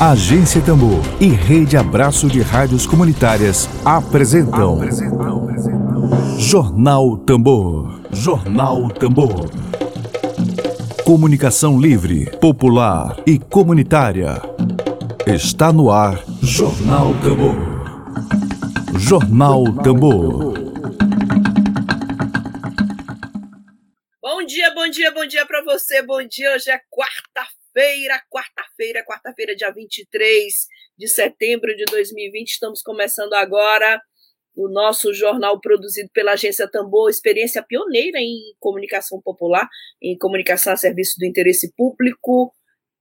Agência 0.00 0.62
Tambor 0.62 1.02
e 1.20 1.26
Rede 1.26 1.76
Abraço 1.76 2.28
de 2.28 2.40
Rádios 2.40 2.86
Comunitárias 2.86 3.68
apresentam, 3.84 4.76
apresentam. 4.76 6.38
Jornal 6.38 7.16
Tambor. 7.16 8.00
Jornal 8.12 8.88
Tambor. 8.90 9.50
Comunicação 11.04 11.80
livre, 11.80 12.30
popular 12.38 13.16
e 13.26 13.40
comunitária. 13.40 14.40
Está 15.26 15.72
no 15.72 15.90
ar 15.90 16.22
Jornal 16.40 17.12
Tambor. 17.14 17.56
Jornal 19.00 19.64
Tambor. 19.82 20.54
Bom 24.22 24.46
dia, 24.46 24.72
bom 24.72 24.88
dia, 24.88 25.12
bom 25.12 25.26
dia 25.26 25.44
para 25.44 25.64
você. 25.64 26.02
Bom 26.02 26.22
dia. 26.24 26.54
Hoje 26.54 26.70
é 26.70 26.78
quarta-feira 26.88 27.57
quarta-feira, 27.78 28.20
quarta-feira, 28.28 29.04
quarta-feira, 29.04 29.54
dia 29.54 29.70
23 29.70 30.52
de 30.98 31.06
setembro 31.06 31.74
de 31.76 31.84
2020. 31.84 32.48
Estamos 32.48 32.82
começando 32.82 33.34
agora 33.34 34.02
o 34.52 34.68
nosso 34.68 35.14
jornal 35.14 35.60
produzido 35.60 36.10
pela 36.12 36.32
agência 36.32 36.68
Tambor, 36.68 37.08
experiência 37.08 37.62
pioneira 37.62 38.18
em 38.18 38.36
comunicação 38.58 39.20
popular, 39.22 39.68
em 40.02 40.18
comunicação 40.18 40.72
a 40.72 40.76
serviço 40.76 41.14
do 41.18 41.24
interesse 41.24 41.72
público, 41.76 42.52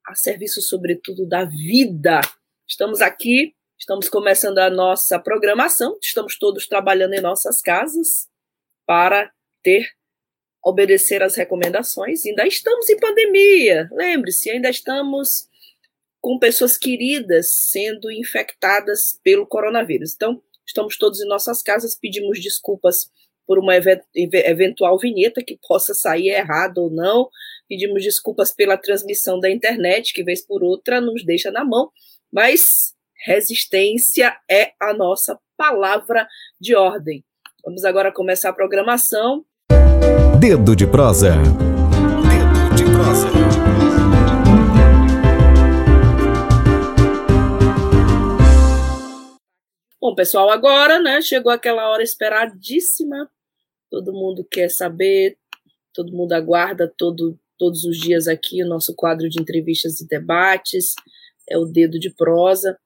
a 0.06 0.14
serviço, 0.14 0.62
sobretudo, 0.62 1.28
da 1.28 1.44
vida. 1.44 2.22
Estamos 2.68 3.02
aqui, 3.02 3.56
estamos 3.80 4.08
começando 4.08 4.60
a 4.60 4.70
nossa 4.70 5.20
programação, 5.20 5.98
estamos 6.04 6.38
todos 6.38 6.68
trabalhando 6.68 7.16
em 7.16 7.22
nossas 7.22 7.62
casas 7.62 8.28
para 8.86 9.32
ter 9.64 9.97
obedecer 10.68 11.24
às 11.24 11.36
recomendações. 11.36 12.26
Ainda 12.26 12.46
estamos 12.46 12.90
em 12.90 13.00
pandemia, 13.00 13.90
lembre-se, 13.92 14.50
ainda 14.50 14.70
estamos 14.70 15.48
com 16.20 16.38
pessoas 16.38 16.78
queridas 16.78 17.70
sendo 17.70 18.12
infectadas 18.12 19.20
pelo 19.24 19.48
coronavírus. 19.48 20.14
Então, 20.14 20.42
estamos 20.66 20.98
todos 20.98 21.22
em 21.22 21.28
nossas 21.28 21.62
casas, 21.64 21.96
pedimos 21.96 22.42
desculpas 22.42 23.10
por 23.46 23.58
uma 23.58 23.76
eventual 24.14 25.00
vinheta 25.00 25.42
que 25.42 25.58
possa 25.66 25.94
sair 25.94 26.30
errado 26.32 26.80
ou 26.80 26.92
não, 26.92 27.30
pedimos 27.70 28.04
desculpas 28.04 28.54
pela 28.54 28.76
transmissão 28.76 29.40
da 29.40 29.50
internet, 29.50 30.14
que 30.14 30.22
vez 30.22 30.46
por 30.46 30.62
outra 30.62 31.00
nos 31.00 31.24
deixa 31.24 31.50
na 31.50 31.64
mão, 31.64 31.90
mas 32.30 32.94
resistência 33.26 34.38
é 34.52 34.74
a 34.82 34.94
nossa 34.94 35.40
palavra 35.56 36.28
de 36.60 36.76
ordem. 36.76 37.24
Vamos 37.64 37.86
agora 37.86 38.12
começar 38.12 38.50
a 38.50 38.54
programação. 38.54 39.46
Dedo 40.40 40.76
de 40.76 40.86
prosa. 40.86 41.32
Dedo 41.32 42.76
de 42.76 42.84
prosa. 42.84 43.28
Bom, 50.00 50.14
pessoal, 50.14 50.52
agora, 50.52 51.00
né, 51.00 51.24
chegou 51.24 51.52
aquela 51.52 51.90
hora 51.90 52.04
esperadíssima. 52.04 53.28
Todo 53.90 54.14
mundo 54.14 54.46
quer 54.50 54.70
saber, 54.70 55.38
todo 55.92 56.16
mundo 56.16 56.34
aguarda 56.34 56.88
todo, 56.96 57.40
todos 57.58 57.84
os 57.84 57.98
dias 57.98 58.28
aqui 58.28 58.62
o 58.62 58.68
nosso 58.68 58.94
quadro 58.96 59.28
de 59.28 59.42
entrevistas 59.42 60.02
e 60.02 60.08
debates. 60.08 60.94
É 61.50 61.58
o 61.58 61.66
Dedo 61.66 61.98
de 61.98 62.12
Prosa. 62.12 62.78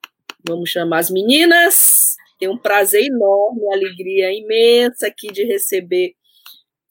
Vamos 0.48 0.70
chamar 0.70 1.00
as 1.00 1.10
meninas. 1.10 2.16
Tem 2.38 2.48
um 2.48 2.56
prazer 2.56 3.04
enorme, 3.04 3.60
alegria 3.70 4.32
imensa 4.32 5.08
aqui 5.08 5.30
de 5.30 5.44
receber 5.44 6.14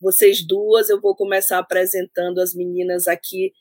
vocês 0.02 0.46
duas. 0.46 0.90
Eu 0.90 1.00
vou 1.00 1.16
começar 1.16 1.60
apresentando 1.60 2.40
as 2.40 2.54
meninas 2.54 3.08
aqui 3.08 3.54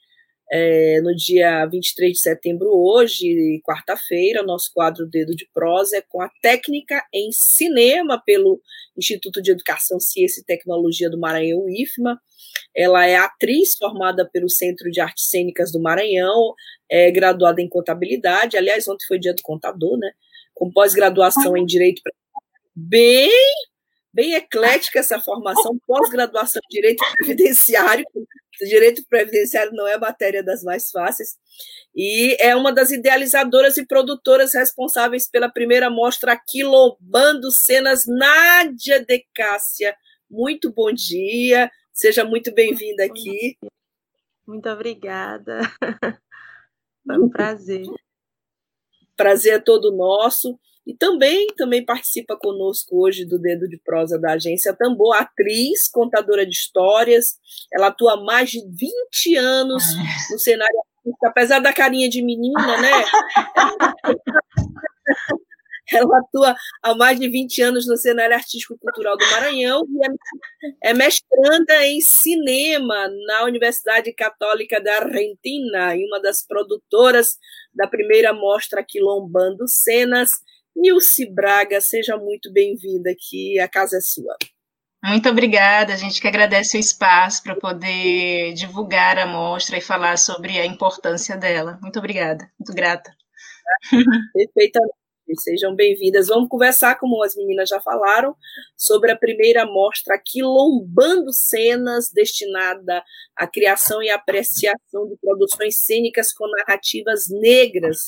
é, 0.53 1.01
no 1.01 1.15
dia 1.15 1.65
23 1.67 2.13
de 2.13 2.19
setembro, 2.19 2.69
hoje, 2.71 3.61
quarta-feira, 3.63 4.43
nosso 4.43 4.73
quadro 4.75 5.07
Dedo 5.07 5.35
de 5.37 5.49
Prosa 5.55 5.99
é 5.99 6.03
com 6.09 6.21
a 6.21 6.29
técnica 6.43 7.05
em 7.15 7.31
cinema 7.31 8.21
pelo 8.27 8.61
Instituto 8.97 9.41
de 9.41 9.53
Educação, 9.53 10.01
Ciência 10.01 10.41
e 10.41 10.45
Tecnologia 10.45 11.09
do 11.09 11.21
Maranhão, 11.21 11.69
IFMA. 11.69 12.21
Ela 12.75 13.07
é 13.07 13.15
atriz 13.15 13.77
formada 13.77 14.29
pelo 14.29 14.49
Centro 14.49 14.91
de 14.91 15.01
Artes 15.01 15.29
Cênicas 15.29 15.71
do 15.71 15.81
Maranhão, 15.81 16.53
é 16.91 17.13
graduada 17.13 17.63
em 17.63 17.69
contabilidade. 17.69 18.57
Aliás, 18.57 18.89
ontem 18.89 19.07
foi 19.07 19.21
dia 19.21 19.35
do 19.35 19.43
contador, 19.43 19.97
né? 19.99 20.11
Com 20.53 20.73
pós-graduação 20.73 21.57
em 21.57 21.65
Direito 21.65 22.03
bem 22.75 23.31
bem 24.13 24.35
eclética 24.35 24.99
essa 24.99 25.21
formação, 25.21 25.79
pós-graduação 25.87 26.61
em 26.65 26.75
Direito 26.75 27.05
Previdenciário. 27.15 28.05
Direito 28.61 29.03
Previdenciário 29.09 29.73
não 29.73 29.87
é 29.87 29.95
a 29.95 29.99
matéria 29.99 30.43
das 30.43 30.63
mais 30.63 30.91
fáceis. 30.91 31.39
E 31.95 32.37
é 32.41 32.55
uma 32.55 32.73
das 32.73 32.91
idealizadoras 32.91 33.77
e 33.77 33.87
produtoras 33.87 34.55
responsáveis 34.55 35.29
pela 35.29 35.49
primeira 35.49 35.91
mostra 35.91 36.39
Quilombando 36.39 37.51
Cenas, 37.51 38.05
Nádia 38.07 39.05
de 39.05 39.27
Cássia. 39.35 39.97
Muito 40.31 40.73
bom 40.73 40.93
dia, 40.93 41.71
seja 41.93 42.25
muito 42.25 42.55
bem-vinda 42.55 43.05
aqui. 43.05 43.57
Muito 44.47 44.69
obrigada. 44.69 45.61
Foi 47.07 47.19
um 47.19 47.29
prazer. 47.29 47.87
Prazer 49.17 49.55
é 49.55 49.59
todo 49.59 49.97
nosso. 49.97 50.59
E 50.91 50.97
também, 50.97 51.47
também 51.57 51.85
participa 51.85 52.37
conosco 52.37 53.01
hoje 53.01 53.25
do 53.25 53.39
Dedo 53.39 53.69
de 53.69 53.79
Prosa 53.79 54.19
da 54.19 54.33
Agência 54.33 54.75
Tambor, 54.77 55.15
atriz, 55.15 55.89
contadora 55.89 56.45
de 56.45 56.51
histórias. 56.51 57.37
Ela 57.73 57.87
atua 57.87 58.15
há 58.15 58.17
mais 58.17 58.51
de 58.51 58.59
20 58.59 59.37
anos 59.37 59.85
no 60.33 60.39
cenário 60.41 60.77
artístico, 60.77 61.27
apesar 61.29 61.61
da 61.61 61.73
carinha 61.73 62.09
de 62.09 62.21
menina, 62.25 62.77
né? 62.81 62.91
Ela 65.93 66.19
atua 66.19 66.57
há 66.83 66.95
mais 66.95 67.21
de 67.21 67.29
20 67.29 67.63
anos 67.63 67.87
no 67.87 67.97
cenário 67.97 68.35
artístico-cultural 68.35 69.17
do 69.17 69.31
Maranhão 69.31 69.85
e 69.89 70.07
é, 70.07 70.91
é 70.91 70.95
mestranda 70.95 71.87
em 71.87 72.01
cinema 72.01 73.09
na 73.27 73.45
Universidade 73.45 74.13
Católica 74.13 74.81
da 74.81 74.99
Argentina 74.99 75.95
e 75.97 76.05
uma 76.07 76.21
das 76.21 76.45
produtoras 76.45 77.39
da 77.73 77.87
primeira 77.87 78.33
mostra 78.33 78.85
Quilombando 78.85 79.69
Cenas 79.69 80.31
Nilce 80.77 81.27
Braga, 81.27 81.81
seja 81.81 82.17
muito 82.17 82.53
bem-vinda 82.53 83.11
aqui, 83.11 83.59
a 83.59 83.69
casa 83.69 83.99
é 83.99 84.01
sua. 84.01 84.37
Muito 85.03 85.29
obrigada, 85.29 85.95
a 85.95 85.97
gente 85.97 86.21
que 86.21 86.29
agradece 86.29 86.77
o 86.77 86.81
espaço 86.81 87.43
para 87.43 87.57
poder 87.57 88.53
divulgar 88.53 89.19
a 89.19 89.27
mostra 89.27 89.79
e 89.79 89.81
falar 89.81 90.19
sobre 90.19 90.59
a 90.59 90.67
importância 90.67 91.37
dela. 91.37 91.79
Muito 91.81 91.99
obrigada, 91.99 92.51
muito 92.59 92.75
grata. 92.75 93.11
Perfeitamente. 94.33 94.95
Sejam 95.39 95.77
bem-vindas. 95.77 96.27
Vamos 96.27 96.49
conversar, 96.49 96.99
como 96.99 97.23
as 97.23 97.37
meninas 97.37 97.69
já 97.69 97.81
falaram, 97.81 98.35
sobre 98.77 99.13
a 99.13 99.17
primeira 99.17 99.65
mostra 99.65 100.21
Quilombando 100.23 101.33
Cenas, 101.33 102.11
destinada 102.13 103.03
à 103.37 103.47
criação 103.47 104.03
e 104.03 104.11
apreciação 104.11 105.09
de 105.09 105.17
produções 105.21 105.85
cênicas 105.85 106.33
com 106.33 106.49
narrativas 106.49 107.29
negras, 107.31 107.99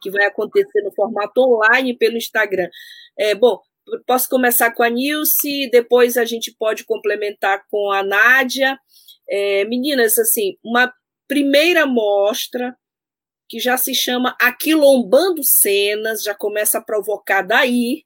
que 0.00 0.10
vai 0.10 0.26
acontecer 0.26 0.82
no 0.82 0.94
formato 0.94 1.40
online 1.40 1.96
pelo 1.96 2.16
Instagram. 2.16 2.68
É, 3.18 3.34
bom, 3.34 3.60
posso 4.06 4.28
começar 4.28 4.72
com 4.72 4.82
a 4.82 4.90
Nilce, 4.90 5.70
depois 5.70 6.16
a 6.16 6.24
gente 6.24 6.54
pode 6.58 6.84
complementar 6.84 7.64
com 7.70 7.90
a 7.90 8.02
Nádia. 8.02 8.78
É, 9.28 9.64
meninas, 9.64 10.18
assim, 10.18 10.56
uma 10.64 10.92
primeira 11.28 11.86
mostra 11.86 12.76
que 13.48 13.60
já 13.60 13.76
se 13.76 13.94
chama 13.94 14.36
Aquilombando 14.40 15.42
Cenas, 15.44 16.22
já 16.22 16.34
começa 16.34 16.78
a 16.78 16.82
provocar 16.82 17.42
daí, 17.42 18.04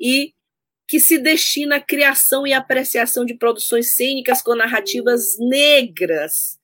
e 0.00 0.32
que 0.88 0.98
se 0.98 1.18
destina 1.18 1.76
à 1.76 1.80
criação 1.80 2.46
e 2.46 2.52
apreciação 2.52 3.24
de 3.24 3.36
produções 3.36 3.94
cênicas 3.94 4.42
com 4.42 4.54
narrativas 4.54 5.38
negras, 5.38 6.58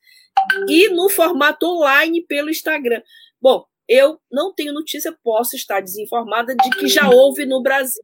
e 0.68 0.88
no 0.88 1.08
formato 1.08 1.66
online 1.66 2.24
pelo 2.26 2.50
Instagram. 2.50 3.02
Bom, 3.40 3.64
eu 3.88 4.20
não 4.30 4.52
tenho 4.54 4.72
notícia, 4.72 5.16
posso 5.22 5.56
estar 5.56 5.80
desinformada 5.80 6.54
de 6.54 6.70
que 6.70 6.88
já 6.88 7.08
houve 7.08 7.46
no 7.46 7.62
Brasil 7.62 8.02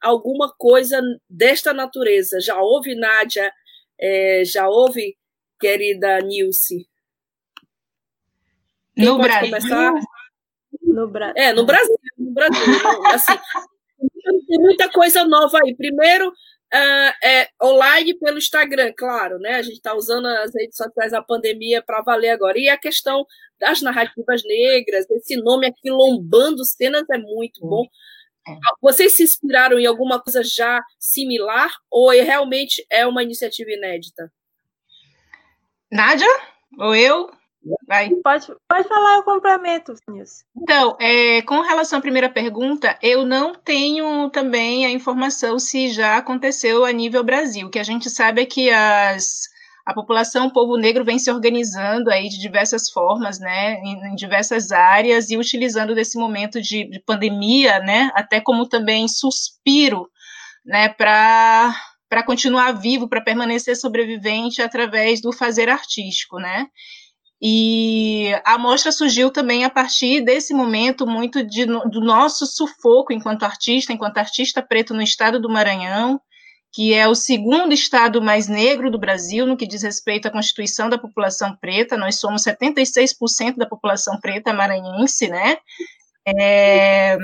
alguma 0.00 0.52
coisa 0.56 1.00
desta 1.28 1.72
natureza. 1.72 2.40
Já 2.40 2.60
houve, 2.60 2.94
Nádia, 2.94 3.52
é, 3.98 4.44
já 4.44 4.68
houve, 4.68 5.16
querida 5.58 6.20
Nilce? 6.20 6.86
Quem 8.94 9.06
no 9.06 9.18
Brasil. 9.18 9.50
Começar? 9.50 9.92
No, 10.82 11.08
Bra 11.08 11.32
é, 11.36 11.52
no 11.52 11.64
Brasil. 11.64 11.96
No 12.18 12.32
Brasil. 12.32 12.62
assim, 13.12 13.38
tem 14.46 14.58
muita 14.58 14.88
coisa 14.90 15.24
nova 15.24 15.58
aí. 15.64 15.74
Primeiro, 15.74 16.28
uh, 16.28 17.26
é 17.26 17.48
online 17.62 18.14
pelo 18.18 18.38
Instagram, 18.38 18.92
claro, 18.96 19.38
né? 19.38 19.54
A 19.54 19.62
gente 19.62 19.76
está 19.76 19.94
usando 19.94 20.26
as 20.26 20.52
redes 20.54 20.76
sociais 20.76 21.12
da 21.12 21.22
pandemia 21.22 21.82
para 21.82 22.02
valer 22.02 22.30
agora. 22.30 22.58
E 22.58 22.68
a 22.68 22.76
questão 22.76 23.26
das 23.58 23.80
narrativas 23.82 24.42
negras, 24.44 25.08
esse 25.10 25.36
nome 25.36 25.66
aqui, 25.66 25.90
Lombando 25.90 26.64
Cenas, 26.64 27.04
é 27.10 27.18
muito 27.18 27.60
bom. 27.60 27.86
É. 28.46 28.52
Vocês 28.80 29.12
se 29.12 29.22
inspiraram 29.22 29.78
em 29.78 29.86
alguma 29.86 30.20
coisa 30.20 30.42
já 30.42 30.82
similar 30.98 31.70
ou 31.90 32.10
realmente 32.10 32.84
é 32.90 33.06
uma 33.06 33.22
iniciativa 33.22 33.70
inédita? 33.70 34.30
Nádia? 35.90 36.28
Ou 36.78 36.94
eu? 36.94 37.30
Vai. 37.86 38.10
Pode, 38.22 38.46
pode 38.68 38.88
falar, 38.88 39.16
eu 39.16 39.22
complemento, 39.22 39.94
Nilson. 40.08 40.44
Então, 40.54 40.96
é, 41.00 41.40
com 41.42 41.60
relação 41.62 41.98
à 41.98 42.02
primeira 42.02 42.28
pergunta, 42.28 42.98
eu 43.02 43.24
não 43.24 43.54
tenho 43.54 44.28
também 44.30 44.84
a 44.84 44.90
informação 44.90 45.58
se 45.58 45.88
já 45.88 46.18
aconteceu 46.18 46.84
a 46.84 46.92
nível 46.92 47.24
Brasil. 47.24 47.66
O 47.66 47.70
que 47.70 47.78
a 47.78 47.84
gente 47.84 48.10
sabe 48.10 48.42
é 48.42 48.46
que 48.46 48.68
as, 48.70 49.48
a 49.86 49.92
população, 49.92 50.46
o 50.46 50.52
povo 50.52 50.76
negro, 50.76 51.04
vem 51.04 51.18
se 51.18 51.30
organizando 51.30 52.10
aí 52.10 52.28
de 52.28 52.38
diversas 52.38 52.88
formas, 52.88 53.38
né, 53.38 53.74
em, 53.80 54.12
em 54.12 54.14
diversas 54.14 54.72
áreas 54.72 55.30
e 55.30 55.36
utilizando 55.36 55.94
desse 55.94 56.18
momento 56.18 56.60
de, 56.60 56.88
de 56.88 57.00
pandemia, 57.00 57.78
né, 57.80 58.10
até 58.14 58.40
como 58.40 58.66
também 58.66 59.06
suspiro, 59.06 60.08
né, 60.64 60.88
para 60.88 61.74
continuar 62.24 62.72
vivo, 62.72 63.08
para 63.08 63.20
permanecer 63.20 63.76
sobrevivente 63.76 64.62
através 64.62 65.20
do 65.20 65.32
fazer 65.32 65.68
artístico, 65.68 66.38
né? 66.38 66.66
E 67.46 68.32
a 68.42 68.56
mostra 68.56 68.90
surgiu 68.90 69.30
também 69.30 69.64
a 69.64 69.70
partir 69.70 70.22
desse 70.24 70.54
momento 70.54 71.06
muito 71.06 71.44
de, 71.44 71.66
do 71.66 72.00
nosso 72.00 72.46
sufoco 72.46 73.12
enquanto 73.12 73.42
artista, 73.42 73.92
enquanto 73.92 74.16
artista 74.16 74.62
preto 74.62 74.94
no 74.94 75.02
estado 75.02 75.38
do 75.38 75.50
Maranhão, 75.50 76.18
que 76.74 76.92
é 76.92 77.06
o 77.06 77.14
segundo 77.14 77.72
estado 77.72 78.20
mais 78.20 78.48
negro 78.48 78.90
do 78.90 78.98
Brasil 78.98 79.46
no 79.46 79.56
que 79.56 79.64
diz 79.64 79.84
respeito 79.84 80.26
à 80.26 80.30
constituição 80.30 80.88
da 80.88 80.98
população 80.98 81.56
preta. 81.56 81.96
Nós 81.96 82.16
somos 82.18 82.42
76% 82.42 83.54
da 83.56 83.64
população 83.64 84.18
preta 84.18 84.52
maranhense, 84.52 85.28
né? 85.28 85.58
É, 86.26 87.16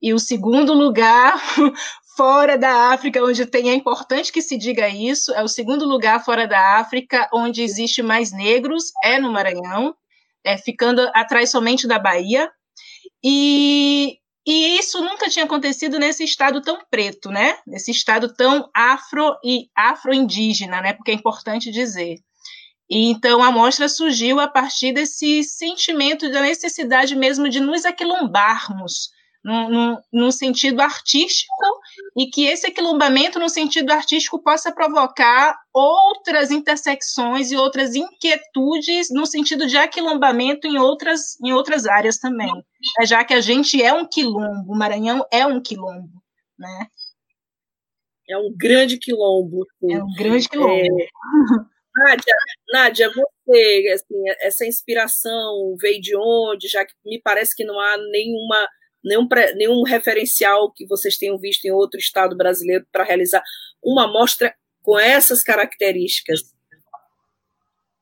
e 0.00 0.14
o 0.14 0.20
segundo 0.20 0.72
lugar 0.72 1.36
fora 2.16 2.56
da 2.56 2.92
África, 2.92 3.24
onde 3.24 3.44
tem, 3.44 3.70
é 3.70 3.74
importante 3.74 4.30
que 4.30 4.40
se 4.40 4.56
diga 4.56 4.88
isso, 4.88 5.34
é 5.34 5.42
o 5.42 5.48
segundo 5.48 5.84
lugar 5.84 6.24
fora 6.24 6.46
da 6.46 6.78
África 6.78 7.28
onde 7.34 7.62
existe 7.62 8.04
mais 8.04 8.30
negros, 8.30 8.92
é 9.02 9.18
no 9.18 9.32
Maranhão, 9.32 9.96
é, 10.44 10.56
ficando 10.56 11.10
atrás 11.12 11.50
somente 11.50 11.88
da 11.88 11.98
Bahia. 11.98 12.48
E, 13.24 14.19
e 14.52 14.78
isso 14.80 15.00
nunca 15.00 15.28
tinha 15.28 15.44
acontecido 15.44 15.96
nesse 15.96 16.24
estado 16.24 16.60
tão 16.60 16.80
preto, 16.90 17.30
né? 17.30 17.56
Nesse 17.64 17.92
estado 17.92 18.34
tão 18.34 18.68
afro 18.74 19.36
e 19.44 19.68
afro-indígena, 19.76 20.80
né? 20.80 20.92
Porque 20.92 21.12
é 21.12 21.14
importante 21.14 21.70
dizer. 21.70 22.16
E 22.90 23.12
então 23.12 23.44
a 23.44 23.52
mostra 23.52 23.88
surgiu 23.88 24.40
a 24.40 24.48
partir 24.48 24.92
desse 24.92 25.44
sentimento 25.44 26.28
da 26.32 26.40
necessidade 26.40 27.14
mesmo 27.14 27.48
de 27.48 27.60
nos 27.60 27.84
aquilombarmos, 27.84 29.10
num, 29.42 30.30
sentido 30.30 30.80
artístico 30.80 31.52
e 32.16 32.26
que 32.26 32.46
esse 32.46 32.66
aquilombamento 32.66 33.38
no 33.38 33.48
sentido 33.48 33.90
artístico 33.90 34.42
possa 34.42 34.72
provocar 34.72 35.58
outras 35.72 36.50
intersecções 36.50 37.50
e 37.50 37.56
outras 37.56 37.94
inquietudes 37.94 39.08
no 39.10 39.24
sentido 39.26 39.66
de 39.66 39.76
aquilombamento 39.76 40.66
em 40.66 40.78
outras, 40.78 41.40
em 41.42 41.52
outras 41.52 41.86
áreas 41.86 42.18
também, 42.18 42.52
é, 43.00 43.06
já 43.06 43.24
que 43.24 43.34
a 43.34 43.40
gente 43.40 43.82
é 43.82 43.92
um 43.92 44.06
quilombo, 44.06 44.72
o 44.72 44.76
Maranhão 44.76 45.24
é 45.32 45.46
um 45.46 45.60
quilombo, 45.60 46.22
né? 46.58 46.86
É 48.28 48.38
um 48.38 48.54
grande 48.56 48.96
quilombo. 48.96 49.66
Sim. 49.80 49.92
É 49.92 50.04
um 50.04 50.14
grande 50.16 50.48
quilombo. 50.48 50.72
É... 50.72 51.08
Nádia, 51.96 52.34
Nádia, 52.72 53.10
você, 53.10 53.92
assim, 53.92 54.30
essa 54.40 54.64
inspiração 54.64 55.74
veio 55.80 56.00
de 56.00 56.16
onde? 56.16 56.68
Já 56.68 56.84
que 56.84 56.92
me 57.04 57.20
parece 57.20 57.54
que 57.56 57.64
não 57.64 57.78
há 57.78 57.96
nenhuma 58.12 58.68
nenhum, 59.04 59.28
nenhum 59.56 59.82
referencial 59.82 60.70
que 60.72 60.86
vocês 60.86 61.16
tenham 61.16 61.38
visto 61.38 61.64
em 61.64 61.70
outro 61.70 61.98
estado 61.98 62.36
brasileiro 62.36 62.86
para 62.92 63.04
realizar 63.04 63.42
uma 63.82 64.04
amostra 64.04 64.54
com 64.82 64.98
essas 64.98 65.42
características? 65.42 66.54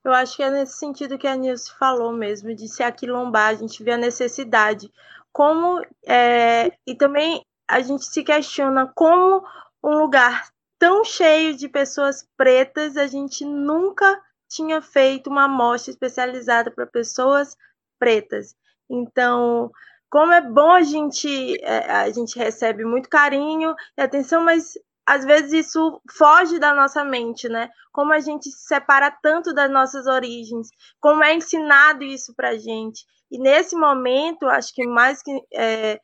Eu 0.05 0.13
acho 0.13 0.37
que 0.37 0.43
é 0.43 0.51
nesse 0.51 0.79
sentido 0.79 1.19
que 1.19 1.27
a 1.27 1.37
Nilce 1.37 1.71
falou 1.79 2.13
mesmo, 2.13 2.55
de 2.55 2.69
se 2.69 2.83
aquilombar, 2.83 3.49
a 3.49 3.55
gente 3.55 3.83
vê 3.83 3.93
a 3.93 3.99
necessidade. 3.99 4.91
Como, 5.33 5.85
é, 6.07 6.73
e 6.87 6.95
também 6.95 7.45
a 7.69 7.81
gente 7.81 8.05
se 8.05 8.23
questiona 8.23 8.91
como 8.95 9.45
um 9.85 9.99
lugar 9.99 10.49
tão 10.79 11.05
cheio 11.05 11.57
de 11.57 11.69
pessoas 11.69 12.27
pretas, 12.37 12.97
a 12.97 13.07
gente 13.07 13.45
nunca 13.45 14.21
tinha 14.49 14.81
feito 14.81 15.29
uma 15.29 15.45
amostra 15.45 15.91
especializada 15.91 16.71
para 16.71 16.87
pessoas 16.87 17.57
pretas. 17.99 18.55
Então, 18.89 19.71
como 20.11 20.33
é 20.33 20.41
bom 20.41 20.71
a 20.71 20.83
gente 20.83 21.59
é, 21.63 21.91
a 21.91 22.11
gente 22.11 22.39
recebe 22.39 22.85
muito 22.85 23.09
carinho 23.09 23.75
e 23.97 24.03
atenção, 24.03 24.43
mas 24.45 24.75
às 25.07 25.25
vezes 25.25 25.67
isso 25.67 26.01
foge 26.17 26.59
da 26.59 26.75
nossa 26.75 27.05
mente, 27.05 27.49
né? 27.49 27.71
Como 27.93 28.13
a 28.13 28.21
gente 28.21 28.51
se 28.51 28.67
separa 28.67 29.11
tanto 29.11 29.55
das 29.55 29.71
nossas 29.71 30.07
origens, 30.07 30.69
como 31.01 31.25
é 31.25 31.35
ensinado 31.35 32.05
isso 32.05 32.35
para 32.35 32.59
gente. 32.59 33.05
E 33.31 33.39
nesse 33.39 33.75
momento, 33.75 34.47
acho 34.47 34.75
que 34.75 34.87
mais 34.87 35.23
que 35.23 35.31
é, 35.55 36.01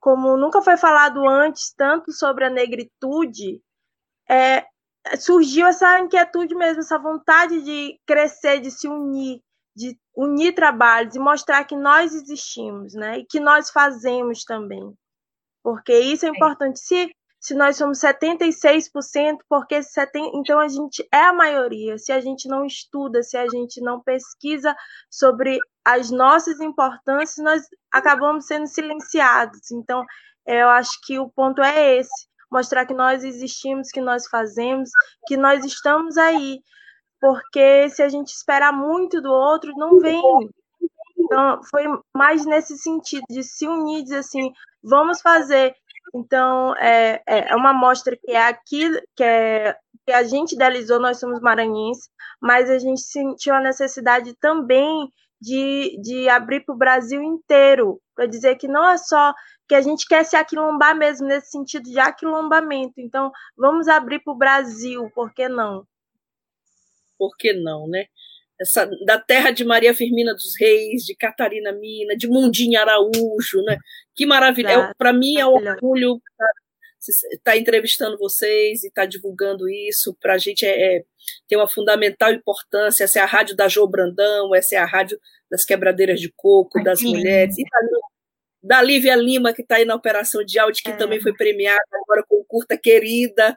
como 0.00 0.36
nunca 0.36 0.62
foi 0.62 0.76
falado 0.76 1.28
antes 1.28 1.72
tanto 1.76 2.12
sobre 2.12 2.44
a 2.44 2.50
negritude, 2.50 3.60
é, 4.28 4.66
surgiu 5.18 5.66
essa 5.66 5.98
inquietude 6.00 6.54
mesmo, 6.54 6.80
essa 6.80 6.98
vontade 6.98 7.62
de 7.62 7.98
crescer, 8.06 8.60
de 8.60 8.70
se 8.70 8.88
unir, 8.88 9.42
de 9.76 9.98
unir 10.16 10.54
trabalhos 10.54 11.14
e 11.14 11.18
mostrar 11.18 11.64
que 11.64 11.76
nós 11.76 12.14
existimos, 12.14 12.94
né? 12.94 13.18
E 13.18 13.26
que 13.26 13.38
nós 13.38 13.70
fazemos 13.70 14.42
também. 14.44 14.94
Porque 15.62 15.98
isso 15.98 16.24
é 16.24 16.30
importante. 16.30 16.80
Se, 16.80 17.10
se 17.38 17.54
nós 17.54 17.76
somos 17.76 17.98
76%, 17.98 19.38
porque 19.48 19.82
70, 19.82 20.30
então 20.34 20.58
a 20.58 20.68
gente 20.68 21.06
é 21.12 21.20
a 21.24 21.32
maioria. 21.34 21.98
Se 21.98 22.10
a 22.10 22.20
gente 22.20 22.48
não 22.48 22.64
estuda, 22.64 23.22
se 23.22 23.36
a 23.36 23.46
gente 23.46 23.80
não 23.82 24.00
pesquisa 24.00 24.74
sobre 25.10 25.58
as 25.84 26.10
nossas 26.10 26.58
importâncias, 26.60 27.44
nós 27.44 27.62
acabamos 27.92 28.46
sendo 28.46 28.66
silenciados. 28.66 29.70
Então, 29.70 30.02
eu 30.46 30.68
acho 30.70 30.98
que 31.04 31.18
o 31.18 31.28
ponto 31.28 31.60
é 31.62 31.98
esse 31.98 32.26
mostrar 32.50 32.86
que 32.86 32.94
nós 32.94 33.24
existimos, 33.24 33.90
que 33.90 34.00
nós 34.00 34.26
fazemos, 34.28 34.88
que 35.26 35.36
nós 35.36 35.64
estamos 35.64 36.16
aí 36.16 36.60
porque 37.26 37.88
se 37.90 38.04
a 38.04 38.08
gente 38.08 38.28
esperar 38.28 38.72
muito 38.72 39.20
do 39.20 39.32
outro, 39.32 39.72
não 39.76 39.98
vem. 39.98 40.22
Então, 41.18 41.60
foi 41.68 41.82
mais 42.14 42.46
nesse 42.46 42.78
sentido, 42.78 43.24
de 43.28 43.42
se 43.42 43.66
unir, 43.66 44.04
dizer 44.04 44.18
assim, 44.18 44.52
vamos 44.80 45.20
fazer. 45.20 45.74
Então, 46.14 46.72
é, 46.76 47.20
é, 47.26 47.50
é 47.50 47.56
uma 47.56 47.70
amostra 47.70 48.16
que 48.16 48.30
é 48.30 48.46
aquilo 48.46 48.96
que, 49.16 49.24
é, 49.24 49.76
que 50.06 50.12
a 50.12 50.22
gente 50.22 50.52
idealizou, 50.52 51.00
nós 51.00 51.18
somos 51.18 51.40
maranhenses, 51.40 52.08
mas 52.40 52.70
a 52.70 52.78
gente 52.78 53.00
sentiu 53.00 53.56
a 53.56 53.60
necessidade 53.60 54.32
também 54.34 55.12
de, 55.40 56.00
de 56.00 56.28
abrir 56.28 56.64
para 56.64 56.76
o 56.76 56.78
Brasil 56.78 57.20
inteiro, 57.20 58.00
para 58.14 58.26
dizer 58.26 58.54
que 58.54 58.68
não 58.68 58.88
é 58.88 58.96
só 58.96 59.34
que 59.68 59.74
a 59.74 59.82
gente 59.82 60.06
quer 60.06 60.24
se 60.24 60.36
aquilombar 60.36 60.94
mesmo, 60.94 61.26
nesse 61.26 61.50
sentido 61.50 61.90
de 61.90 61.98
aquilombamento. 61.98 63.00
Então, 63.00 63.32
vamos 63.56 63.88
abrir 63.88 64.20
para 64.20 64.32
o 64.32 64.38
Brasil, 64.38 65.10
por 65.12 65.34
que 65.34 65.48
não? 65.48 65.84
Por 67.18 67.36
que 67.36 67.52
não, 67.52 67.88
né? 67.88 68.06
Essa, 68.58 68.88
da 69.04 69.18
terra 69.18 69.50
de 69.50 69.64
Maria 69.64 69.94
Firmina 69.94 70.32
dos 70.32 70.58
Reis, 70.58 71.04
de 71.04 71.14
Catarina 71.14 71.72
Mina, 71.72 72.16
de 72.16 72.26
Mundinha 72.26 72.80
Araújo, 72.80 73.62
né? 73.64 73.76
Que 74.14 74.24
maravilha! 74.24 74.70
É, 74.70 74.92
Para 74.96 75.12
mim 75.12 75.36
é 75.36 75.46
um 75.46 75.54
orgulho 75.54 76.20
estar 77.10 77.52
tá 77.52 77.56
entrevistando 77.56 78.18
vocês 78.18 78.82
e 78.82 78.88
estar 78.88 79.02
tá 79.02 79.06
divulgando 79.06 79.68
isso. 79.68 80.16
Para 80.20 80.34
a 80.34 80.38
gente 80.38 80.64
é, 80.64 80.96
é, 80.96 81.04
tem 81.48 81.58
uma 81.58 81.68
fundamental 81.68 82.32
importância. 82.32 83.04
Essa 83.04 83.20
é 83.20 83.22
a 83.22 83.26
rádio 83.26 83.54
da 83.56 83.68
Jo 83.68 83.86
Brandão, 83.86 84.54
essa 84.54 84.74
é 84.74 84.78
a 84.78 84.86
rádio 84.86 85.18
das 85.50 85.64
quebradeiras 85.64 86.20
de 86.20 86.32
coco, 86.34 86.82
das 86.82 87.02
mulheres. 87.02 87.56
E 87.58 87.62
da, 87.62 88.78
da 88.78 88.82
Lívia 88.82 89.14
Lima, 89.14 89.52
que 89.52 89.62
está 89.62 89.76
aí 89.76 89.84
na 89.84 89.94
operação 89.94 90.44
de 90.44 90.58
áudio, 90.58 90.82
que 90.82 90.90
é. 90.90 90.96
também 90.96 91.20
foi 91.20 91.32
premiada 91.34 91.82
agora 92.02 92.24
com 92.28 92.44
curta 92.44 92.76
querida. 92.76 93.56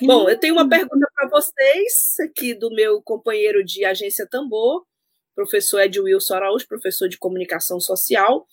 Bom, 0.00 0.28
eu 0.28 0.38
tenho 0.38 0.54
uma 0.54 0.68
pergunta 0.68 1.06
vocês, 1.32 2.16
aqui 2.20 2.52
do 2.52 2.70
meu 2.70 3.00
companheiro 3.00 3.64
de 3.64 3.86
agência 3.86 4.28
Tambor, 4.28 4.84
professor 5.34 5.80
Ed 5.80 5.98
Wilson 5.98 6.34
Araújo, 6.34 6.68
professor 6.68 7.08
de 7.08 7.16
comunicação 7.16 7.80
social. 7.80 8.46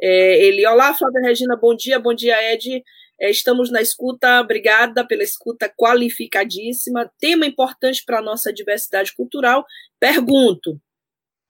É, 0.00 0.42
ele, 0.42 0.66
olá, 0.66 0.94
Flávia 0.94 1.20
Regina, 1.20 1.54
bom 1.54 1.76
dia, 1.76 1.98
bom 1.98 2.14
dia, 2.14 2.34
Ed. 2.54 2.82
É, 3.20 3.30
estamos 3.30 3.70
na 3.70 3.82
escuta, 3.82 4.40
obrigada 4.40 5.06
pela 5.06 5.22
escuta 5.22 5.68
qualificadíssima. 5.68 7.12
Tema 7.20 7.44
importante 7.44 8.02
para 8.04 8.20
a 8.20 8.22
nossa 8.22 8.50
diversidade 8.50 9.14
cultural. 9.14 9.64
Pergunto: 10.00 10.80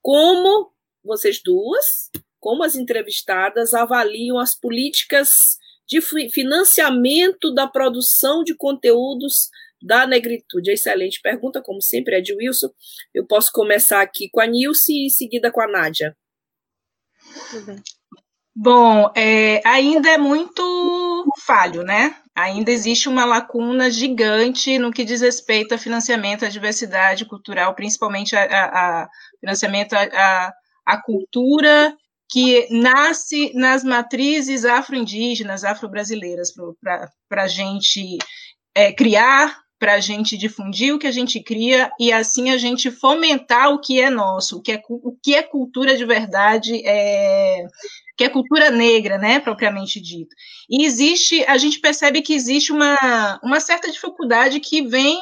como 0.01 0.73
vocês 1.01 1.41
duas, 1.41 2.11
como 2.37 2.63
as 2.63 2.75
entrevistadas, 2.75 3.73
avaliam 3.73 4.37
as 4.37 4.53
políticas 4.53 5.57
de 5.87 6.01
financiamento 6.01 7.53
da 7.53 7.65
produção 7.65 8.43
de 8.43 8.55
conteúdos 8.55 9.49
da 9.81 10.07
negritude? 10.07 10.71
Excelente 10.71 11.19
pergunta, 11.21 11.61
como 11.61 11.81
sempre, 11.81 12.15
é 12.15 12.21
de 12.21 12.33
Wilson. 12.33 12.69
Eu 13.13 13.25
posso 13.25 13.51
começar 13.51 14.01
aqui 14.01 14.29
com 14.29 14.41
a 14.41 14.47
Nilce 14.47 14.91
e 14.91 15.05
em 15.07 15.09
seguida 15.09 15.51
com 15.51 15.61
a 15.61 15.67
Nádia. 15.67 16.15
Bom, 18.55 19.11
é, 19.15 19.61
ainda 19.67 20.09
é 20.09 20.17
muito 20.17 21.25
falho, 21.45 21.83
né? 21.83 22.15
Ainda 22.33 22.71
existe 22.71 23.09
uma 23.09 23.25
lacuna 23.25 23.89
gigante 23.91 24.77
no 24.77 24.91
que 24.91 25.03
diz 25.03 25.21
respeito 25.21 25.73
a 25.73 25.77
financiamento 25.77 26.45
à 26.45 26.49
diversidade 26.49 27.25
cultural, 27.25 27.75
principalmente 27.75 28.35
a, 28.35 28.43
a, 28.43 29.03
a 29.03 29.09
financiamento 29.41 29.93
à, 29.93 30.53
à 30.85 31.01
cultura 31.01 31.95
que 32.29 32.67
nasce 32.71 33.53
nas 33.53 33.83
matrizes 33.83 34.65
afro-indígenas, 34.65 35.63
afro-brasileiras, 35.63 36.53
para 37.29 37.43
a 37.43 37.47
gente 37.47 38.17
é, 38.73 38.91
criar, 38.91 39.57
para 39.85 39.93
a 39.93 39.99
gente 39.99 40.35
difundir 40.35 40.95
o 40.95 40.97
que 40.97 41.05
a 41.05 41.11
gente 41.11 41.39
cria 41.43 41.91
e 41.99 42.11
assim 42.11 42.49
a 42.49 42.57
gente 42.57 42.89
fomentar 42.89 43.69
o 43.69 43.79
que 43.79 44.01
é 44.01 44.09
nosso, 44.09 44.57
o 44.57 44.61
que 44.63 44.71
é, 44.71 44.81
o 44.89 45.15
que 45.21 45.35
é 45.35 45.43
cultura 45.43 45.95
de 45.95 46.03
verdade, 46.03 46.81
é, 46.83 47.67
que 48.17 48.23
é 48.23 48.29
cultura 48.29 48.71
negra, 48.71 49.19
né, 49.19 49.39
propriamente 49.39 50.01
dito. 50.01 50.35
E 50.67 50.83
existe, 50.83 51.45
a 51.45 51.59
gente 51.59 51.79
percebe 51.79 52.23
que 52.23 52.33
existe 52.33 52.71
uma, 52.71 53.39
uma 53.43 53.59
certa 53.59 53.91
dificuldade 53.91 54.59
que 54.59 54.81
vem 54.81 55.21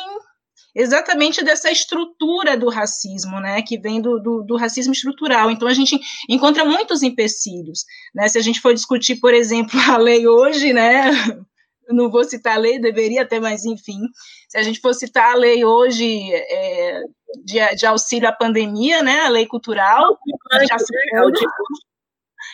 exatamente 0.74 1.43
dessa 1.43 1.70
estrutura 1.70 2.55
do 2.55 2.70
racismo, 2.70 3.41
né, 3.41 3.62
que 3.63 3.77
vem 3.77 4.01
do, 4.01 4.17
do, 4.17 4.43
do, 4.43 4.55
racismo 4.55 4.93
estrutural. 4.93 5.51
Então 5.51 5.67
a 5.67 5.74
gente 5.74 6.00
encontra 6.29 6.63
muitos 6.63 7.03
empecilhos, 7.03 7.84
né? 8.15 8.29
Se 8.29 8.38
a 8.38 8.41
gente 8.41 8.62
for 8.62 8.74
discutir, 8.74 9.17
por 9.17 9.34
exemplo, 9.34 9.77
a 9.91 9.98
lei 9.98 10.25
hoje, 10.25 10.72
né, 10.72 11.12
não 11.90 12.10
vou 12.10 12.24
citar 12.24 12.56
a 12.56 12.60
lei, 12.60 12.80
deveria 12.80 13.24
até, 13.24 13.40
mas 13.40 13.66
enfim, 13.66 14.00
se 14.48 14.58
a 14.58 14.63
gente 14.63 14.80
for 14.80 14.94
citar 14.94 15.34
a 15.34 15.36
lei 15.36 15.66
hoje 15.66 16.32
é, 16.34 17.02
de, 17.44 17.75
de, 17.75 17.86
auxílio 17.86 18.28
à 18.28 18.32
pandemia, 18.32 19.02
né, 19.02 19.22
a 19.22 19.30
lei 19.30 19.46
cultural, 19.46 20.18
já 20.68 20.78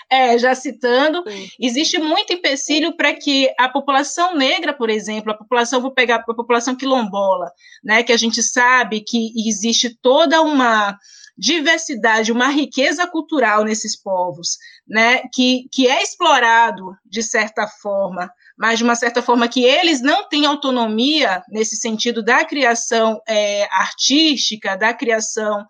é, 0.09 0.38
já 0.39 0.55
citando, 0.55 1.24
Sim. 1.29 1.48
existe 1.59 2.00
muito 2.00 2.33
empecilho 2.33 2.95
para 2.98 3.13
que 3.13 3.53
a 3.59 3.69
população 3.69 4.36
negra, 4.36 4.74
por 4.74 4.89
exemplo, 4.89 5.31
a 5.31 5.38
população, 5.38 5.81
vou 5.81 5.93
pegar 5.93 6.15
a 6.15 6.24
população 6.24 6.75
quilombola, 6.75 7.51
né, 7.83 8.01
que 8.01 8.12
a 8.12 8.17
gente 8.17 8.41
sabe 8.41 9.01
que 9.01 9.31
existe 9.48 9.95
toda 10.01 10.41
uma 10.41 10.98
diversidade, 11.38 12.33
uma 12.33 12.50
riqueza 12.50 13.07
cultural 13.07 13.63
nesses 13.63 13.95
povos, 13.95 14.57
né, 14.88 15.21
que, 15.33 15.69
que 15.71 15.88
é 15.88 16.03
explorado 16.03 16.95
de 17.05 17.24
certa 17.24 17.67
forma, 17.67 18.29
mas 18.59 18.77
de 18.77 18.83
uma 18.83 18.95
certa 18.95 19.21
forma 19.21 19.47
que 19.47 19.63
eles 19.63 20.01
não 20.01 20.27
têm 20.27 20.45
autonomia 20.45 21.41
nesse 21.47 21.77
sentido 21.77 22.21
da 22.21 22.43
criação 22.43 23.21
é, 23.25 23.63
artística, 23.71 24.75
da 24.75 24.93
criação 24.93 25.65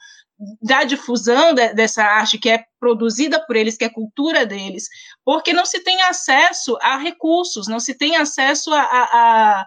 da 0.61 0.85
difusão 0.85 1.53
de, 1.53 1.73
dessa 1.73 2.01
arte 2.01 2.37
que 2.37 2.49
é 2.49 2.63
produzida 2.79 3.45
por 3.45 3.55
eles, 3.55 3.77
que 3.77 3.83
é 3.83 3.89
cultura 3.89 4.45
deles, 4.45 4.87
porque 5.23 5.53
não 5.53 5.65
se 5.65 5.81
tem 5.83 6.01
acesso 6.01 6.77
a 6.81 6.97
recursos, 6.97 7.67
não 7.67 7.79
se 7.79 7.93
tem 7.93 8.15
acesso 8.15 8.73
a, 8.73 8.81
a, 8.81 9.03
a, 9.03 9.65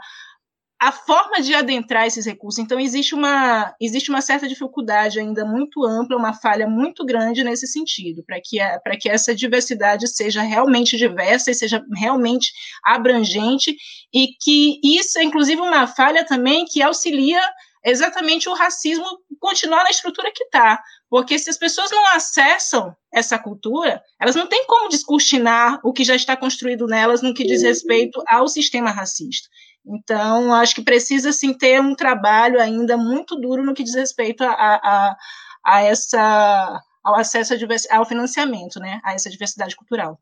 a 0.82 0.90
forma 0.90 1.40
de 1.40 1.54
adentrar 1.54 2.08
esses 2.08 2.26
recursos. 2.26 2.58
Então, 2.58 2.80
existe 2.80 3.14
uma, 3.14 3.72
existe 3.80 4.10
uma 4.10 4.20
certa 4.20 4.48
dificuldade 4.48 5.20
ainda 5.20 5.44
muito 5.44 5.84
ampla, 5.84 6.16
uma 6.16 6.34
falha 6.34 6.66
muito 6.66 7.06
grande 7.06 7.44
nesse 7.44 7.68
sentido, 7.68 8.24
para 8.26 8.40
que, 8.40 8.58
que 9.00 9.08
essa 9.08 9.32
diversidade 9.32 10.08
seja 10.08 10.42
realmente 10.42 10.96
diversa 10.96 11.52
e 11.52 11.54
seja 11.54 11.84
realmente 11.94 12.52
abrangente, 12.82 13.76
e 14.12 14.34
que 14.40 14.80
isso 14.82 15.20
é, 15.20 15.22
inclusive, 15.22 15.60
uma 15.60 15.86
falha 15.86 16.26
também 16.26 16.64
que 16.64 16.82
auxilia 16.82 17.40
exatamente 17.84 18.48
o 18.48 18.54
racismo 18.54 19.06
continuar 19.38 19.84
na 19.84 19.90
estrutura 19.90 20.32
que 20.34 20.42
está. 20.42 20.82
Porque 21.08 21.38
se 21.38 21.48
as 21.48 21.58
pessoas 21.58 21.92
não 21.92 22.06
acessam 22.08 22.92
essa 23.12 23.38
cultura, 23.38 24.02
elas 24.20 24.34
não 24.34 24.48
têm 24.48 24.66
como 24.66 24.88
descortinar 24.88 25.78
o 25.84 25.92
que 25.92 26.02
já 26.02 26.16
está 26.16 26.36
construído 26.36 26.88
nelas 26.88 27.22
no 27.22 27.34
que 27.34 27.44
diz 27.44 27.62
respeito 27.62 28.20
ao 28.26 28.48
sistema 28.48 28.90
racista. 28.90 29.48
Então, 29.84 30.54
acho 30.54 30.74
que 30.76 30.82
precisa 30.82 31.32
sim 31.32 31.52
ter 31.52 31.80
um 31.80 31.94
trabalho 31.94 32.60
ainda 32.60 32.96
muito 32.96 33.34
duro 33.36 33.64
no 33.64 33.74
que 33.74 33.82
diz 33.82 33.94
respeito 33.94 34.44
a, 34.44 34.52
a, 34.52 35.16
a 35.64 35.82
essa 35.82 36.82
ao 37.02 37.16
acesso 37.16 37.52
ao 37.90 38.04
financiamento, 38.04 38.78
né, 38.78 39.00
a 39.04 39.12
essa 39.12 39.28
diversidade 39.28 39.74
cultural. 39.74 40.20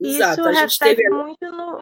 Exato, 0.00 0.40
Isso 0.40 0.48
a 0.48 0.52
gente 0.52 0.78
teve 0.78 1.08
muito 1.10 1.46
no 1.52 1.80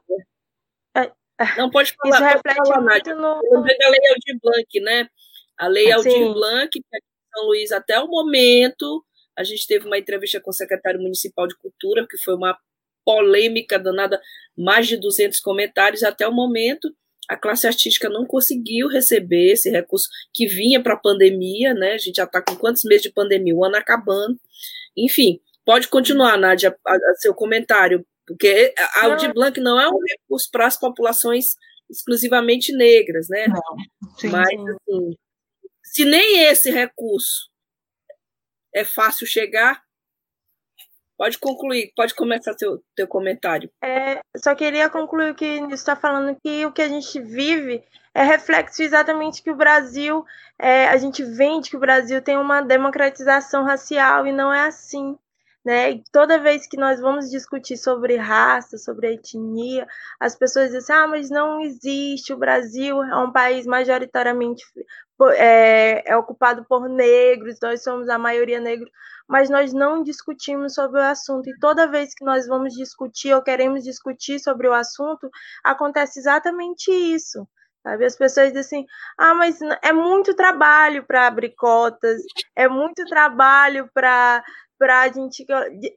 não 1.56 1.70
pode 1.70 1.94
falar, 1.94 2.14
Isso 2.14 2.24
reflete 2.24 2.56
falar, 2.56 2.80
muito 2.80 3.14
no... 3.14 3.40
Eu 3.44 3.58
lembrei 3.58 3.78
da 3.78 3.88
Lei 3.88 4.00
Aldir 4.10 4.38
Blanc, 4.42 4.80
né? 4.80 5.08
A 5.56 5.68
Lei 5.68 5.92
Aldir 5.92 6.12
Sim. 6.12 6.32
Blanc, 6.32 6.70
que 6.70 6.78
é 6.78 6.98
em 6.98 7.00
São 7.34 7.46
Luís 7.46 7.72
até 7.72 8.00
o 8.00 8.08
momento, 8.08 9.04
a 9.36 9.44
gente 9.44 9.66
teve 9.66 9.86
uma 9.86 9.98
entrevista 9.98 10.40
com 10.40 10.50
o 10.50 10.54
secretário 10.54 11.00
municipal 11.00 11.46
de 11.46 11.56
cultura, 11.56 12.06
que 12.08 12.18
foi 12.18 12.34
uma 12.34 12.58
polêmica 13.08 13.78
danada, 13.78 14.20
mais 14.54 14.86
de 14.86 14.98
200 14.98 15.40
comentários 15.40 16.02
até 16.02 16.28
o 16.28 16.32
momento. 16.32 16.94
A 17.26 17.38
classe 17.38 17.66
artística 17.66 18.06
não 18.10 18.26
conseguiu 18.26 18.86
receber 18.86 19.52
esse 19.52 19.70
recurso 19.70 20.08
que 20.32 20.46
vinha 20.46 20.82
para 20.82 20.92
a 20.92 21.00
pandemia, 21.00 21.72
né? 21.72 21.92
A 21.92 21.98
gente 21.98 22.16
já 22.16 22.24
está 22.24 22.42
com 22.42 22.54
quantos 22.56 22.84
meses 22.84 23.04
de 23.04 23.12
pandemia? 23.12 23.54
O 23.54 23.64
ano 23.64 23.76
acabando. 23.76 24.38
Enfim, 24.94 25.40
pode 25.64 25.88
continuar, 25.88 26.36
Nádia, 26.36 26.76
a, 26.86 26.94
a 26.94 27.14
seu 27.16 27.32
comentário, 27.34 28.06
porque 28.26 28.74
a 28.78 29.06
Audi 29.06 29.32
Blanc 29.32 29.58
não 29.58 29.80
é 29.80 29.88
um 29.88 30.00
recurso 30.06 30.50
para 30.50 30.66
as 30.66 30.78
populações 30.78 31.56
exclusivamente 31.88 32.76
negras, 32.76 33.28
né? 33.30 33.46
Não, 33.48 34.16
sim, 34.18 34.28
Mas, 34.28 34.48
assim, 34.48 35.16
se 35.82 36.04
nem 36.04 36.40
esse 36.40 36.70
recurso 36.70 37.48
é 38.74 38.84
fácil 38.84 39.26
chegar, 39.26 39.82
pode 41.18 41.36
concluir, 41.38 41.92
pode 41.96 42.14
começar 42.14 42.54
seu 42.54 42.80
teu 42.94 43.08
comentário. 43.08 43.68
É, 43.82 44.20
só 44.36 44.54
queria 44.54 44.88
concluir 44.88 45.34
que 45.34 45.44
está 45.72 45.96
falando 45.96 46.36
que 46.40 46.64
o 46.64 46.72
que 46.72 46.80
a 46.80 46.88
gente 46.88 47.20
vive 47.20 47.82
é 48.14 48.22
reflexo 48.22 48.82
exatamente 48.82 49.42
que 49.42 49.50
o 49.50 49.56
Brasil, 49.56 50.24
é, 50.58 50.88
a 50.88 50.96
gente 50.96 51.22
vende 51.24 51.70
que 51.70 51.76
o 51.76 51.80
Brasil 51.80 52.22
tem 52.22 52.36
uma 52.36 52.60
democratização 52.60 53.64
racial 53.64 54.26
e 54.26 54.32
não 54.32 54.52
é 54.52 54.66
assim. 54.66 55.18
Né? 55.68 55.90
E 55.90 56.04
toda 56.10 56.38
vez 56.38 56.66
que 56.66 56.78
nós 56.78 56.98
vamos 56.98 57.28
discutir 57.28 57.76
sobre 57.76 58.16
raça, 58.16 58.78
sobre 58.78 59.12
etnia, 59.12 59.86
as 60.18 60.34
pessoas 60.34 60.70
dizem: 60.70 60.96
ah, 60.96 61.06
mas 61.06 61.28
não 61.28 61.60
existe. 61.60 62.32
O 62.32 62.38
Brasil 62.38 63.02
é 63.02 63.16
um 63.18 63.30
país 63.30 63.66
majoritariamente 63.66 64.64
é, 65.34 66.10
é 66.10 66.16
ocupado 66.16 66.64
por 66.64 66.88
negros, 66.88 67.58
nós 67.62 67.82
somos 67.82 68.08
a 68.08 68.16
maioria 68.16 68.58
negro, 68.58 68.88
mas 69.28 69.50
nós 69.50 69.74
não 69.74 70.02
discutimos 70.02 70.72
sobre 70.72 71.00
o 71.00 71.04
assunto. 71.04 71.50
E 71.50 71.58
toda 71.58 71.86
vez 71.86 72.14
que 72.14 72.24
nós 72.24 72.46
vamos 72.46 72.72
discutir 72.72 73.34
ou 73.34 73.42
queremos 73.42 73.84
discutir 73.84 74.38
sobre 74.38 74.68
o 74.68 74.72
assunto, 74.72 75.28
acontece 75.62 76.18
exatamente 76.18 76.90
isso. 76.90 77.46
Sabe? 77.82 78.06
As 78.06 78.16
pessoas 78.16 78.54
dizem 78.54 78.60
assim: 78.60 78.86
ah, 79.18 79.34
mas 79.34 79.58
é 79.82 79.92
muito 79.92 80.34
trabalho 80.34 81.04
para 81.04 81.26
abrir 81.26 81.50
cotas, 81.50 82.22
é 82.56 82.66
muito 82.68 83.04
trabalho 83.04 83.90
para 83.92 84.42
para 84.78 85.02
a 85.02 85.08
gente. 85.08 85.44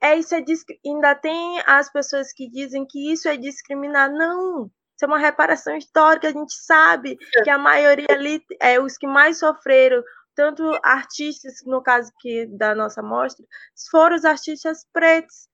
É, 0.01 0.15
isso 0.15 0.33
é, 0.35 0.43
ainda 0.85 1.15
tem 1.15 1.61
as 1.65 1.91
pessoas 1.91 2.33
que 2.33 2.49
dizem 2.49 2.85
que 2.85 3.11
isso 3.11 3.29
é 3.29 3.37
discriminar. 3.37 4.11
Não, 4.11 4.65
isso 4.65 5.05
é 5.05 5.07
uma 5.07 5.19
reparação 5.19 5.77
histórica. 5.77 6.27
A 6.27 6.31
gente 6.31 6.53
sabe 6.53 7.17
que 7.43 7.49
a 7.49 7.57
maioria 7.57 8.07
ali, 8.09 8.43
é, 8.59 8.79
os 8.79 8.97
que 8.97 9.07
mais 9.07 9.39
sofreram, 9.39 10.03
tanto 10.35 10.63
artistas, 10.83 11.55
no 11.65 11.81
caso 11.81 12.11
que 12.19 12.47
da 12.47 12.73
nossa 12.73 13.01
mostra, 13.01 13.45
foram 13.89 14.15
os 14.15 14.25
artistas 14.25 14.85
pretos. 14.91 15.49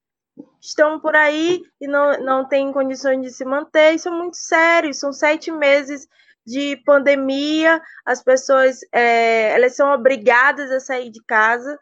Estão 0.60 1.00
por 1.00 1.16
aí 1.16 1.62
e 1.80 1.88
não, 1.88 2.12
não 2.20 2.48
têm 2.48 2.72
condições 2.72 3.20
de 3.20 3.30
se 3.30 3.44
manter. 3.44 3.94
Isso 3.94 4.08
é 4.08 4.12
muito 4.12 4.36
sério. 4.36 4.94
São 4.94 5.12
sete 5.12 5.50
meses 5.50 6.06
de 6.46 6.76
pandemia. 6.86 7.82
As 8.06 8.22
pessoas 8.22 8.78
é, 8.92 9.52
elas 9.52 9.74
são 9.74 9.92
obrigadas 9.92 10.70
a 10.70 10.78
sair 10.78 11.10
de 11.10 11.22
casa 11.24 11.78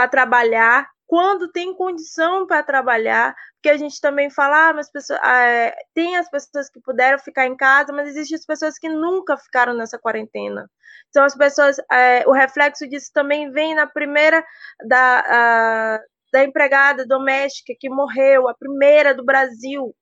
para 0.00 0.08
trabalhar, 0.08 0.88
quando 1.06 1.50
tem 1.50 1.74
condição 1.74 2.46
para 2.46 2.62
trabalhar, 2.62 3.34
porque 3.54 3.68
a 3.68 3.76
gente 3.76 4.00
também 4.00 4.30
fala, 4.30 4.70
ah, 4.70 4.72
mas 4.72 4.90
pessoas, 4.90 5.18
ah, 5.22 5.74
tem 5.92 6.16
as 6.16 6.30
pessoas 6.30 6.70
que 6.70 6.80
puderam 6.80 7.18
ficar 7.18 7.46
em 7.46 7.56
casa, 7.56 7.92
mas 7.92 8.08
existem 8.08 8.36
as 8.36 8.46
pessoas 8.46 8.78
que 8.78 8.88
nunca 8.88 9.36
ficaram 9.36 9.74
nessa 9.74 9.98
quarentena. 9.98 10.70
Então, 11.10 11.24
as 11.24 11.36
pessoas, 11.36 11.76
é, 11.92 12.26
o 12.26 12.32
reflexo 12.32 12.88
disso 12.88 13.10
também 13.12 13.50
vem 13.50 13.74
na 13.74 13.86
primeira 13.86 14.42
da, 14.88 16.00
da 16.32 16.44
empregada 16.44 17.04
doméstica 17.06 17.74
que 17.78 17.90
morreu, 17.90 18.48
a 18.48 18.54
primeira 18.54 19.14
do 19.14 19.24
Brasil. 19.24 19.94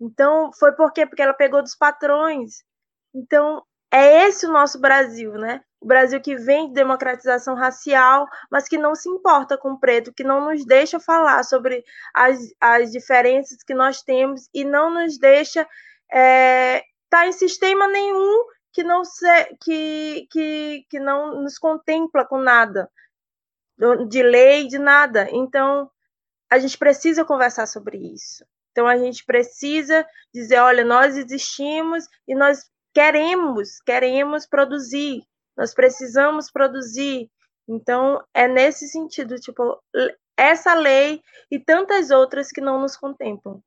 Então, 0.00 0.50
foi 0.58 0.72
por 0.72 0.92
quê? 0.92 1.06
Porque 1.06 1.22
ela 1.22 1.32
pegou 1.32 1.62
dos 1.62 1.76
patrões. 1.76 2.56
Então, 3.14 3.62
é 3.90 4.26
esse 4.26 4.46
o 4.46 4.52
nosso 4.52 4.78
Brasil, 4.80 5.32
né? 5.34 5.62
O 5.80 5.86
Brasil 5.86 6.20
que 6.20 6.36
vem 6.36 6.68
de 6.68 6.74
democratização 6.74 7.54
racial, 7.54 8.26
mas 8.50 8.68
que 8.68 8.78
não 8.78 8.94
se 8.94 9.08
importa 9.08 9.58
com 9.58 9.72
o 9.72 9.78
preto, 9.78 10.12
que 10.12 10.24
não 10.24 10.44
nos 10.44 10.64
deixa 10.64 10.98
falar 10.98 11.42
sobre 11.44 11.84
as, 12.14 12.38
as 12.60 12.90
diferenças 12.90 13.62
que 13.62 13.74
nós 13.74 14.02
temos 14.02 14.48
e 14.54 14.64
não 14.64 14.90
nos 14.90 15.18
deixa 15.18 15.60
estar 15.60 16.18
é, 16.18 16.82
tá 17.10 17.26
em 17.26 17.32
sistema 17.32 17.86
nenhum 17.88 18.44
que 18.72 18.82
não, 18.82 19.04
se, 19.04 19.26
que, 19.62 20.26
que, 20.30 20.86
que 20.90 21.00
não 21.00 21.42
nos 21.42 21.58
contempla 21.58 22.24
com 22.24 22.38
nada, 22.38 22.90
de 24.08 24.22
lei, 24.22 24.66
de 24.66 24.78
nada. 24.78 25.28
Então, 25.30 25.90
a 26.50 26.58
gente 26.58 26.76
precisa 26.78 27.24
conversar 27.24 27.66
sobre 27.66 27.98
isso. 27.98 28.44
Então 28.76 28.86
a 28.86 28.98
gente 28.98 29.24
precisa 29.24 30.06
dizer, 30.34 30.58
olha, 30.58 30.84
nós 30.84 31.16
existimos 31.16 32.06
e 32.28 32.34
nós 32.34 32.70
queremos, 32.92 33.80
queremos 33.80 34.46
produzir, 34.46 35.22
nós 35.56 35.74
precisamos 35.74 36.50
produzir. 36.50 37.30
Então 37.68 38.22
é 38.34 38.46
nesse 38.46 38.88
sentido, 38.88 39.36
tipo, 39.36 39.80
essa 40.36 40.74
lei 40.74 41.20
e 41.50 41.58
tantas 41.58 42.10
outras 42.10 42.50
que 42.50 42.60
não 42.60 42.80
nos 42.80 42.96
contemplam. 42.96 43.62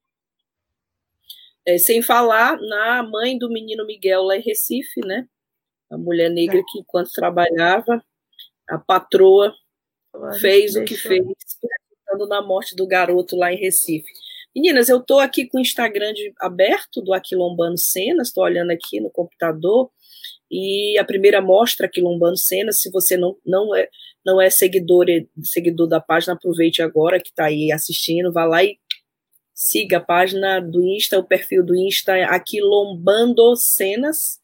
É, 1.65 1.77
sem 1.77 2.01
falar 2.01 2.57
na 2.59 3.03
mãe 3.03 3.37
do 3.37 3.49
menino 3.49 3.85
Miguel 3.85 4.23
lá 4.23 4.37
em 4.37 4.41
Recife, 4.41 5.01
né? 5.01 5.27
A 5.91 5.97
mulher 5.97 6.29
negra 6.29 6.61
que, 6.67 6.79
enquanto 6.79 7.11
trabalhava, 7.11 8.03
a 8.67 8.77
patroa 8.77 9.53
fez 10.39 10.75
o 10.75 10.83
que 10.83 10.95
fez, 10.95 11.23
pensando 12.05 12.27
na 12.27 12.41
morte 12.41 12.75
do 12.75 12.87
garoto 12.87 13.35
lá 13.35 13.51
em 13.51 13.57
Recife. 13.57 14.11
Meninas, 14.55 14.89
eu 14.89 14.97
estou 14.97 15.19
aqui 15.19 15.47
com 15.47 15.57
o 15.57 15.61
Instagram 15.61 16.13
de, 16.13 16.33
aberto 16.39 17.01
do 17.01 17.13
Aquilombando 17.13 17.77
Cenas, 17.77 18.29
estou 18.29 18.43
olhando 18.43 18.71
aqui 18.71 18.99
no 18.99 19.09
computador, 19.09 19.91
e 20.51 20.97
a 20.97 21.05
primeira 21.05 21.41
mostra 21.41 21.85
Aquilombando 21.85 22.37
Cenas, 22.37 22.81
se 22.81 22.89
você 22.91 23.15
não, 23.15 23.35
não 23.45 23.75
é, 23.75 23.87
não 24.25 24.41
é 24.41 24.49
seguidor, 24.49 25.05
seguidor 25.43 25.87
da 25.87 25.99
página, 25.99 26.33
aproveite 26.33 26.81
agora 26.81 27.19
que 27.19 27.29
está 27.29 27.45
aí 27.45 27.71
assistindo, 27.71 28.31
vá 28.31 28.45
lá 28.45 28.63
e 28.63 28.77
siga 29.53 29.97
a 29.97 30.01
página 30.01 30.59
do 30.59 30.81
Insta, 30.81 31.19
o 31.19 31.23
perfil 31.23 31.65
do 31.65 31.75
Insta 31.75 32.17
é 32.17 32.23
Aquilombando 32.23 33.55
Cenas, 33.55 34.39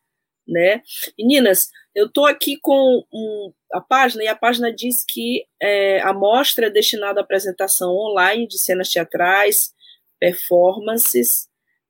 né? 0.48 0.82
Meninas, 1.18 1.70
eu 1.96 2.08
estou 2.08 2.26
aqui 2.26 2.58
com 2.62 3.04
um, 3.12 3.54
a 3.72 3.82
página 3.82 4.24
e 4.24 4.28
a 4.28 4.36
página 4.36 4.72
diz 4.72 5.04
que 5.04 5.46
é, 5.62 6.02
a 6.02 6.14
mostra 6.14 6.68
é 6.68 6.70
destinada 6.70 7.20
à 7.20 7.24
apresentação 7.24 7.96
online 7.96 8.48
de 8.48 8.60
cenas 8.60 8.90
teatrais, 8.90 9.74
performances 10.20 11.48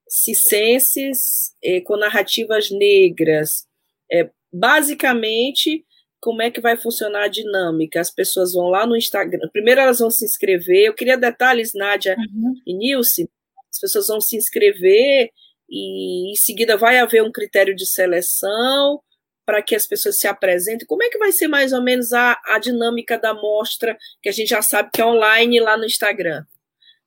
cicenses 0.07 1.53
é, 1.63 1.81
com 1.81 1.97
narrativas 1.97 2.69
negras. 2.69 3.64
É, 4.11 4.29
basicamente, 4.51 5.85
como 6.19 6.41
é 6.41 6.49
que 6.49 6.61
vai 6.61 6.75
funcionar 6.77 7.25
a 7.25 7.27
dinâmica? 7.27 8.01
As 8.01 8.09
pessoas 8.09 8.53
vão 8.53 8.67
lá 8.67 8.87
no 8.87 8.95
Instagram. 8.97 9.47
Primeiro 9.51 9.81
elas 9.81 9.99
vão 9.99 10.09
se 10.09 10.25
inscrever. 10.25 10.85
Eu 10.87 10.93
queria 10.93 11.17
detalhes, 11.17 11.73
Nádia 11.73 12.15
uhum. 12.17 12.53
e 12.65 12.73
Nilce. 12.73 13.29
As 13.71 13.79
pessoas 13.79 14.07
vão 14.07 14.21
se 14.21 14.35
inscrever 14.35 15.29
e 15.69 16.31
em 16.31 16.35
seguida 16.35 16.77
vai 16.77 16.97
haver 16.97 17.23
um 17.23 17.31
critério 17.31 17.75
de 17.75 17.85
seleção 17.85 19.01
para 19.45 19.61
que 19.61 19.75
as 19.75 19.85
pessoas 19.85 20.19
se 20.19 20.27
apresentem. 20.27 20.87
Como 20.87 21.03
é 21.03 21.09
que 21.09 21.19
vai 21.19 21.31
ser 21.31 21.47
mais 21.47 21.71
ou 21.71 21.81
menos 21.81 22.11
a, 22.13 22.39
a 22.45 22.57
dinâmica 22.57 23.19
da 23.19 23.33
mostra, 23.33 23.95
que 24.21 24.29
a 24.29 24.31
gente 24.31 24.49
já 24.49 24.61
sabe 24.61 24.89
que 24.91 25.01
é 25.01 25.05
online 25.05 25.59
lá 25.59 25.77
no 25.77 25.85
Instagram? 25.85 26.43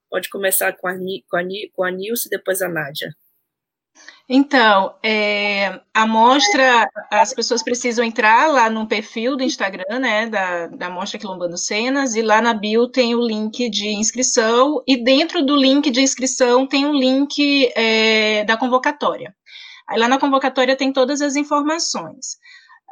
Pode 0.09 0.29
começar 0.29 0.73
com 0.75 0.87
a, 0.87 0.95
com 0.95 1.37
a, 1.37 1.43
com 1.73 1.83
a 1.83 1.91
Nilce 1.91 2.29
e 2.29 2.31
depois 2.31 2.63
a 2.63 2.69
Nádia. 2.69 3.13
Então, 4.29 4.95
é, 5.03 5.81
a 5.95 6.07
mostra, 6.07 6.87
as 7.11 7.33
pessoas 7.33 7.63
precisam 7.63 8.05
entrar 8.05 8.51
lá 8.53 8.69
no 8.69 8.87
perfil 8.87 9.37
do 9.37 9.43
Instagram, 9.43 9.99
né, 9.99 10.27
da, 10.27 10.67
da 10.67 10.91
Mostra 10.91 11.19
Quilombando 11.19 11.57
Cenas, 11.57 12.15
e 12.15 12.21
lá 12.21 12.43
na 12.43 12.53
bio 12.53 12.89
tem 12.89 13.15
o 13.15 13.27
link 13.27 13.71
de 13.71 13.89
inscrição, 13.89 14.83
e 14.87 15.03
dentro 15.03 15.45
do 15.45 15.57
link 15.57 15.91
de 15.91 16.03
inscrição 16.03 16.67
tem 16.67 16.85
um 16.85 16.93
link 16.93 17.73
é, 17.75 18.45
da 18.45 18.59
convocatória. 18.59 19.35
Aí 19.89 19.99
lá 19.99 20.07
na 20.07 20.19
convocatória 20.19 20.77
tem 20.77 20.93
todas 20.93 21.23
as 21.23 21.35
informações. 21.35 22.37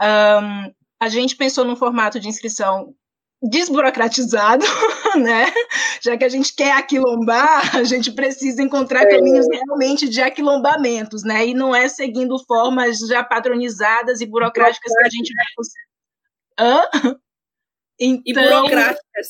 Um, 0.00 0.72
a 0.98 1.08
gente 1.10 1.36
pensou 1.36 1.64
num 1.64 1.76
formato 1.76 2.18
de 2.18 2.28
inscrição 2.28 2.94
desburocratizado, 3.42 4.64
né? 5.16 5.46
Já 6.02 6.16
que 6.16 6.24
a 6.24 6.28
gente 6.28 6.54
quer 6.54 6.72
aquilombar, 6.72 7.76
a 7.76 7.84
gente 7.84 8.10
precisa 8.12 8.62
encontrar 8.62 9.02
é. 9.02 9.10
caminhos 9.10 9.46
realmente 9.50 10.08
de 10.08 10.20
aquilombamentos, 10.22 11.22
né? 11.22 11.46
E 11.46 11.54
não 11.54 11.74
é 11.74 11.88
seguindo 11.88 12.38
formas 12.46 12.98
já 13.00 13.22
padronizadas 13.22 14.20
e 14.20 14.26
burocráticas 14.26 14.92
que 14.92 15.04
a 15.04 15.10
gente 15.10 15.32
vai 15.34 15.44
Hã? 16.58 16.82
Então, 17.98 18.42
e 18.42 18.48
burocráticas. 18.48 19.28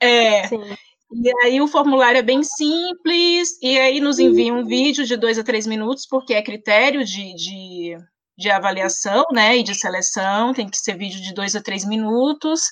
É. 0.00 0.48
Sim. 0.48 0.76
E 1.12 1.30
aí 1.44 1.60
o 1.60 1.68
formulário 1.68 2.18
é 2.18 2.22
bem 2.22 2.42
simples, 2.42 3.56
e 3.62 3.78
aí 3.78 4.00
nos 4.00 4.18
envia 4.18 4.52
um 4.52 4.64
vídeo 4.64 5.04
de 5.04 5.16
dois 5.16 5.38
a 5.38 5.44
três 5.44 5.66
minutos, 5.66 6.04
porque 6.06 6.34
é 6.34 6.42
critério 6.42 7.04
de, 7.04 7.32
de, 7.34 7.96
de 8.36 8.50
avaliação, 8.50 9.24
né, 9.32 9.56
e 9.56 9.62
de 9.62 9.74
seleção, 9.74 10.52
tem 10.52 10.68
que 10.68 10.76
ser 10.76 10.96
vídeo 10.96 11.22
de 11.22 11.32
dois 11.32 11.54
a 11.54 11.62
três 11.62 11.84
minutos, 11.84 12.62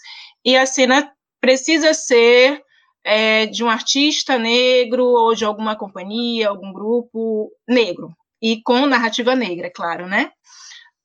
e 0.44 0.56
a 0.56 0.66
cena 0.66 1.10
precisa 1.40 1.94
ser 1.94 2.62
é, 3.04 3.46
de 3.46 3.62
um 3.62 3.68
artista 3.68 4.38
negro 4.38 5.04
ou 5.04 5.34
de 5.34 5.44
alguma 5.44 5.76
companhia, 5.76 6.48
algum 6.48 6.72
grupo 6.72 7.50
negro, 7.68 8.10
e 8.40 8.62
com 8.62 8.86
narrativa 8.86 9.34
negra, 9.34 9.66
é 9.66 9.70
claro, 9.70 10.06
né? 10.06 10.30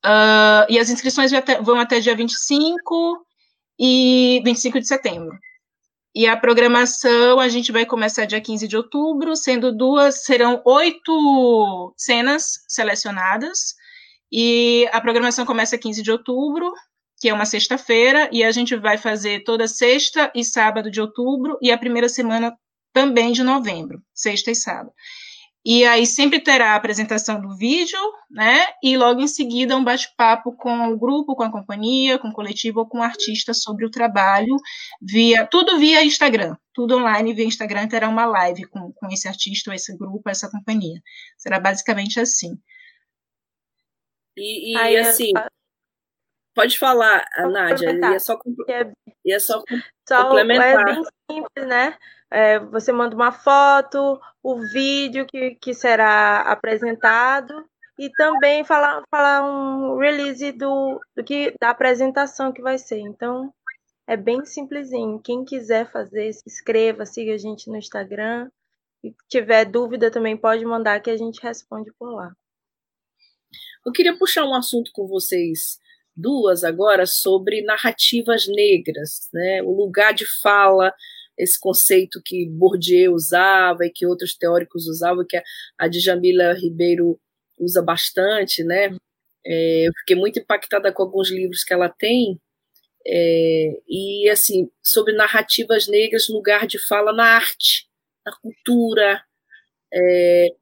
Uh, 0.04 0.64
e 0.70 0.78
as 0.78 0.88
inscrições 0.88 1.30
vão 1.62 1.78
até 1.78 2.00
dia 2.00 2.16
25 2.16 3.24
e 3.78 4.40
25 4.44 4.80
de 4.80 4.86
setembro. 4.86 5.38
E 6.14 6.26
a 6.26 6.36
programação 6.36 7.38
a 7.38 7.48
gente 7.48 7.70
vai 7.70 7.86
começar 7.86 8.24
dia 8.24 8.40
15 8.40 8.66
de 8.66 8.76
outubro, 8.76 9.36
sendo 9.36 9.74
duas, 9.74 10.24
serão 10.24 10.60
oito 10.64 11.94
cenas 11.96 12.64
selecionadas. 12.66 13.74
E 14.32 14.88
a 14.92 15.00
programação 15.00 15.46
começa 15.46 15.78
15 15.78 16.02
de 16.02 16.10
outubro, 16.10 16.72
que 17.20 17.28
é 17.28 17.34
uma 17.34 17.44
sexta-feira, 17.44 18.30
e 18.32 18.42
a 18.42 18.50
gente 18.50 18.74
vai 18.74 18.96
fazer 18.96 19.44
toda 19.44 19.68
sexta 19.68 20.32
e 20.34 20.42
sábado 20.42 20.90
de 20.90 21.00
outubro, 21.00 21.58
e 21.60 21.70
a 21.70 21.76
primeira 21.76 22.08
semana 22.08 22.56
também 22.92 23.32
de 23.32 23.42
novembro, 23.42 24.02
sexta 24.14 24.50
e 24.50 24.54
sábado. 24.54 24.92
E 25.62 25.84
aí 25.84 26.06
sempre 26.06 26.40
terá 26.40 26.72
a 26.72 26.76
apresentação 26.76 27.38
do 27.38 27.54
vídeo, 27.54 27.98
né? 28.30 28.64
E 28.82 28.96
logo 28.96 29.20
em 29.20 29.28
seguida 29.28 29.76
um 29.76 29.84
bate-papo 29.84 30.56
com 30.56 30.88
o 30.88 30.98
grupo, 30.98 31.36
com 31.36 31.42
a 31.42 31.52
companhia, 31.52 32.18
com 32.18 32.28
o 32.28 32.32
coletivo 32.32 32.80
ou 32.80 32.88
com 32.88 33.00
o 33.00 33.02
artista 33.02 33.52
sobre 33.52 33.84
o 33.84 33.90
trabalho, 33.90 34.56
via 35.02 35.46
tudo 35.46 35.78
via 35.78 36.02
Instagram, 36.02 36.56
tudo 36.72 36.96
online 36.96 37.34
via 37.34 37.44
Instagram, 37.44 37.86
terá 37.88 38.08
uma 38.08 38.24
live 38.24 38.66
com, 38.68 38.90
com 38.94 39.08
esse 39.08 39.28
artista, 39.28 39.70
ou 39.70 39.74
esse 39.74 39.94
grupo, 39.94 40.30
essa 40.30 40.50
companhia. 40.50 41.02
Será 41.36 41.60
basicamente 41.60 42.18
assim. 42.18 42.58
E, 44.34 44.72
e 44.72 44.76
aí, 44.78 44.96
assim, 44.96 45.32
pode 46.60 46.78
falar, 46.78 47.24
Nádia, 47.50 47.92
ia 47.92 48.20
só, 48.20 48.38
é 48.68 48.92
ia 49.24 49.40
só, 49.40 49.62
só 50.06 50.24
complementar. 50.24 50.80
É 50.80 50.84
bem 50.84 51.04
simples, 51.30 51.66
né? 51.66 51.96
É, 52.30 52.58
você 52.58 52.92
manda 52.92 53.14
uma 53.16 53.32
foto, 53.32 54.20
o 54.42 54.60
vídeo 54.72 55.26
que, 55.26 55.54
que 55.56 55.72
será 55.72 56.42
apresentado 56.42 57.64
e 57.98 58.10
também 58.10 58.62
falar, 58.62 59.02
falar 59.10 59.42
um 59.42 59.98
release 59.98 60.52
do, 60.52 61.00
do 61.16 61.24
que 61.24 61.54
da 61.58 61.70
apresentação 61.70 62.52
que 62.52 62.60
vai 62.60 62.76
ser. 62.76 62.98
Então, 62.98 63.52
é 64.06 64.16
bem 64.16 64.44
simplesinho. 64.44 65.20
Quem 65.22 65.44
quiser 65.44 65.90
fazer, 65.90 66.32
se 66.34 66.42
inscreva, 66.46 67.06
siga 67.06 67.34
a 67.34 67.38
gente 67.38 67.70
no 67.70 67.76
Instagram. 67.76 68.50
E 69.02 69.14
tiver 69.30 69.64
dúvida 69.64 70.10
também 70.10 70.36
pode 70.36 70.62
mandar 70.66 71.00
que 71.00 71.10
a 71.10 71.16
gente 71.16 71.42
responde 71.42 71.90
por 71.98 72.14
lá. 72.14 72.32
Eu 73.84 73.92
queria 73.92 74.16
puxar 74.18 74.44
um 74.44 74.54
assunto 74.54 74.90
com 74.92 75.06
vocês 75.06 75.78
duas 76.20 76.64
agora 76.64 77.06
sobre 77.06 77.62
narrativas 77.62 78.46
negras, 78.46 79.28
né? 79.32 79.62
O 79.62 79.72
lugar 79.72 80.12
de 80.14 80.26
fala 80.40 80.92
esse 81.38 81.58
conceito 81.58 82.20
que 82.24 82.46
Bourdieu 82.48 83.14
usava 83.14 83.86
e 83.86 83.90
que 83.90 84.06
outros 84.06 84.36
teóricos 84.36 84.86
usavam, 84.86 85.24
que 85.26 85.40
a 85.78 85.88
Djamila 85.88 86.52
Ribeiro 86.52 87.18
usa 87.58 87.82
bastante, 87.82 88.62
né? 88.62 88.94
É, 89.46 89.88
eu 89.88 89.92
fiquei 90.00 90.16
muito 90.16 90.38
impactada 90.38 90.92
com 90.92 91.02
alguns 91.02 91.30
livros 91.30 91.64
que 91.64 91.72
ela 91.72 91.88
tem, 91.88 92.38
é, 93.06 93.72
e 93.88 94.28
assim, 94.30 94.70
sobre 94.84 95.14
narrativas 95.14 95.88
negras, 95.88 96.28
lugar 96.28 96.66
de 96.66 96.78
fala 96.86 97.12
na 97.12 97.24
arte, 97.24 97.88
na 98.24 98.32
cultura, 98.40 99.22
é, 99.92 100.48
é 100.48 100.54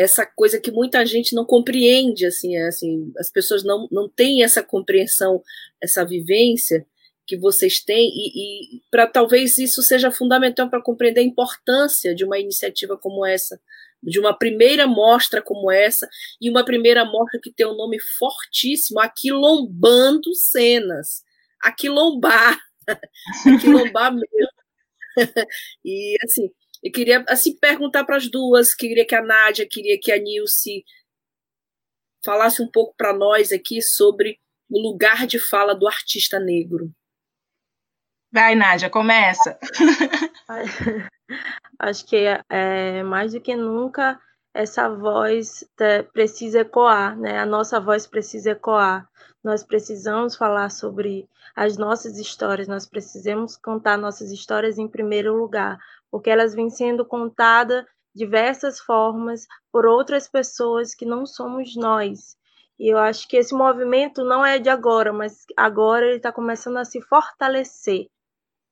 essa 0.00 0.26
coisa 0.26 0.60
que 0.60 0.70
muita 0.70 1.04
gente 1.06 1.34
não 1.34 1.44
compreende, 1.44 2.26
assim, 2.26 2.56
é, 2.56 2.66
assim 2.68 3.12
as 3.18 3.30
pessoas 3.30 3.64
não, 3.64 3.88
não 3.90 4.08
têm 4.08 4.42
essa 4.42 4.62
compreensão, 4.62 5.42
essa 5.80 6.04
vivência, 6.04 6.86
que 7.26 7.36
vocês 7.38 7.82
têm 7.82 8.08
e, 8.08 8.76
e 8.76 8.82
para 8.90 9.06
talvez 9.06 9.56
isso 9.58 9.82
seja 9.82 10.10
fundamental 10.10 10.68
para 10.68 10.82
compreender 10.82 11.20
a 11.20 11.24
importância 11.24 12.14
de 12.14 12.24
uma 12.24 12.38
iniciativa 12.38 12.96
como 12.98 13.24
essa, 13.24 13.60
de 14.02 14.18
uma 14.18 14.36
primeira 14.36 14.86
mostra 14.86 15.40
como 15.40 15.70
essa 15.70 16.08
e 16.40 16.50
uma 16.50 16.64
primeira 16.64 17.04
mostra 17.04 17.40
que 17.42 17.52
tem 17.52 17.66
um 17.66 17.76
nome 17.76 17.98
fortíssimo, 18.18 19.00
Aquilombando 19.00 20.34
Cenas, 20.34 21.22
Aquilombar, 21.62 22.58
Aquilombar 23.46 24.12
mesmo. 24.12 24.62
e 25.84 26.16
assim, 26.24 26.50
eu 26.82 26.90
queria 26.90 27.24
assim 27.28 27.56
perguntar 27.56 28.04
para 28.04 28.16
as 28.16 28.28
duas, 28.28 28.74
queria 28.74 29.06
que 29.06 29.14
a 29.14 29.22
Nádia, 29.22 29.68
queria 29.68 29.98
que 30.00 30.10
a 30.10 30.18
Nilce 30.18 30.84
falasse 32.24 32.62
um 32.62 32.70
pouco 32.70 32.94
para 32.96 33.12
nós 33.12 33.52
aqui 33.52 33.80
sobre 33.80 34.38
o 34.68 34.80
lugar 34.80 35.26
de 35.26 35.38
fala 35.38 35.74
do 35.74 35.86
artista 35.86 36.40
negro. 36.40 36.90
Vai, 38.32 38.54
Nádia, 38.54 38.88
começa. 38.88 39.58
Acho 41.78 42.06
que 42.06 42.24
é, 42.48 43.02
mais 43.02 43.32
do 43.32 43.40
que 43.40 43.54
nunca 43.54 44.18
essa 44.54 44.88
voz 44.88 45.64
precisa 46.12 46.60
ecoar, 46.60 47.18
né? 47.18 47.38
A 47.38 47.46
nossa 47.46 47.78
voz 47.78 48.06
precisa 48.06 48.52
ecoar. 48.52 49.06
Nós 49.44 49.62
precisamos 49.62 50.36
falar 50.36 50.70
sobre 50.70 51.28
as 51.54 51.76
nossas 51.76 52.18
histórias, 52.18 52.68
nós 52.68 52.86
precisamos 52.86 53.56
contar 53.56 53.96
nossas 53.96 54.30
histórias 54.30 54.78
em 54.78 54.88
primeiro 54.88 55.36
lugar, 55.36 55.78
porque 56.10 56.30
elas 56.30 56.54
vêm 56.54 56.70
sendo 56.70 57.04
contadas 57.04 57.84
diversas 58.14 58.78
formas 58.78 59.46
por 59.70 59.86
outras 59.86 60.28
pessoas 60.28 60.94
que 60.94 61.06
não 61.06 61.24
somos 61.24 61.74
nós. 61.76 62.36
E 62.78 62.92
eu 62.92 62.98
acho 62.98 63.28
que 63.28 63.36
esse 63.36 63.54
movimento 63.54 64.24
não 64.24 64.44
é 64.44 64.58
de 64.58 64.68
agora, 64.68 65.12
mas 65.12 65.44
agora 65.56 66.06
ele 66.06 66.16
está 66.16 66.32
começando 66.32 66.78
a 66.78 66.84
se 66.84 67.00
fortalecer. 67.02 68.08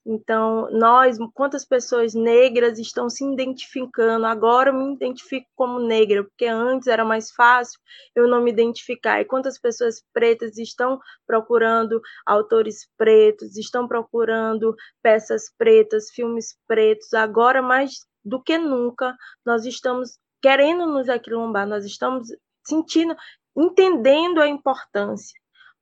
Então, 0.05 0.71
nós, 0.71 1.19
quantas 1.35 1.65
pessoas 1.65 2.15
negras 2.15 2.79
estão 2.79 3.11
se 3.11 3.25
identificando? 3.25 4.25
Agora 4.27 4.71
eu 4.71 4.75
me 4.75 4.95
identifico 4.95 5.47
como 5.55 5.79
negra, 5.79 6.25
porque 6.25 6.47
antes 6.47 6.89
era 6.89 7.05
mais 7.05 7.31
fácil 7.31 7.79
eu 8.15 8.27
não 8.27 8.43
me 8.43 8.51
identificar. 8.51 9.21
E 9.21 9.27
quantas 9.27 9.59
pessoas 9.59 10.03
pretas 10.13 10.57
estão 10.57 10.99
procurando 11.27 12.01
autores 12.27 12.89
pretos, 12.97 13.57
estão 13.57 13.87
procurando 13.87 14.75
peças 15.03 15.53
pretas, 15.59 16.11
filmes 16.11 16.57
pretos? 16.67 17.13
Agora, 17.13 17.61
mais 17.61 18.07
do 18.25 18.43
que 18.43 18.57
nunca, 18.59 19.15
nós 19.45 19.67
estamos 19.67 20.19
querendo 20.43 20.87
nos 20.87 21.09
aquilombar, 21.09 21.67
nós 21.67 21.85
estamos 21.85 22.29
sentindo, 22.67 23.15
entendendo 23.57 24.41
a 24.41 24.49
importância. 24.49 25.40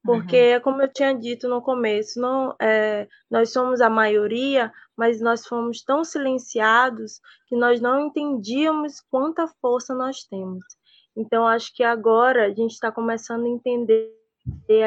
Porque, 0.08 0.54
uhum. 0.54 0.60
como 0.62 0.82
eu 0.82 0.88
tinha 0.90 1.12
dito 1.12 1.46
no 1.50 1.60
começo, 1.60 2.18
não, 2.18 2.56
é, 2.58 3.06
nós 3.30 3.52
somos 3.52 3.82
a 3.82 3.90
maioria, 3.90 4.72
mas 4.96 5.20
nós 5.20 5.46
fomos 5.46 5.82
tão 5.82 6.02
silenciados 6.02 7.20
que 7.46 7.54
nós 7.54 7.78
não 7.78 8.06
entendíamos 8.06 9.02
quanta 9.10 9.46
força 9.60 9.94
nós 9.94 10.24
temos. 10.24 10.64
Então, 11.14 11.46
acho 11.46 11.74
que 11.74 11.84
agora 11.84 12.46
a 12.46 12.48
gente 12.48 12.70
está 12.72 12.90
começando 12.90 13.44
a 13.44 13.48
entender 13.50 14.10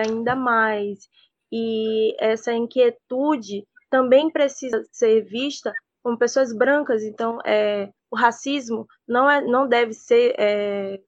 ainda 0.03 0.35
mais. 0.35 1.07
E 1.51 2.15
essa 2.19 2.51
inquietude 2.51 3.67
também 3.91 4.27
precisa 4.31 4.83
ser 4.91 5.21
vista 5.21 5.71
como 6.01 6.17
pessoas 6.17 6.51
brancas. 6.51 7.03
Então, 7.03 7.37
é, 7.45 7.91
o 8.09 8.15
racismo 8.15 8.87
não, 9.07 9.29
é, 9.29 9.39
não 9.41 9.67
deve 9.67 9.93
ser 9.93 10.33
é, 10.39 10.99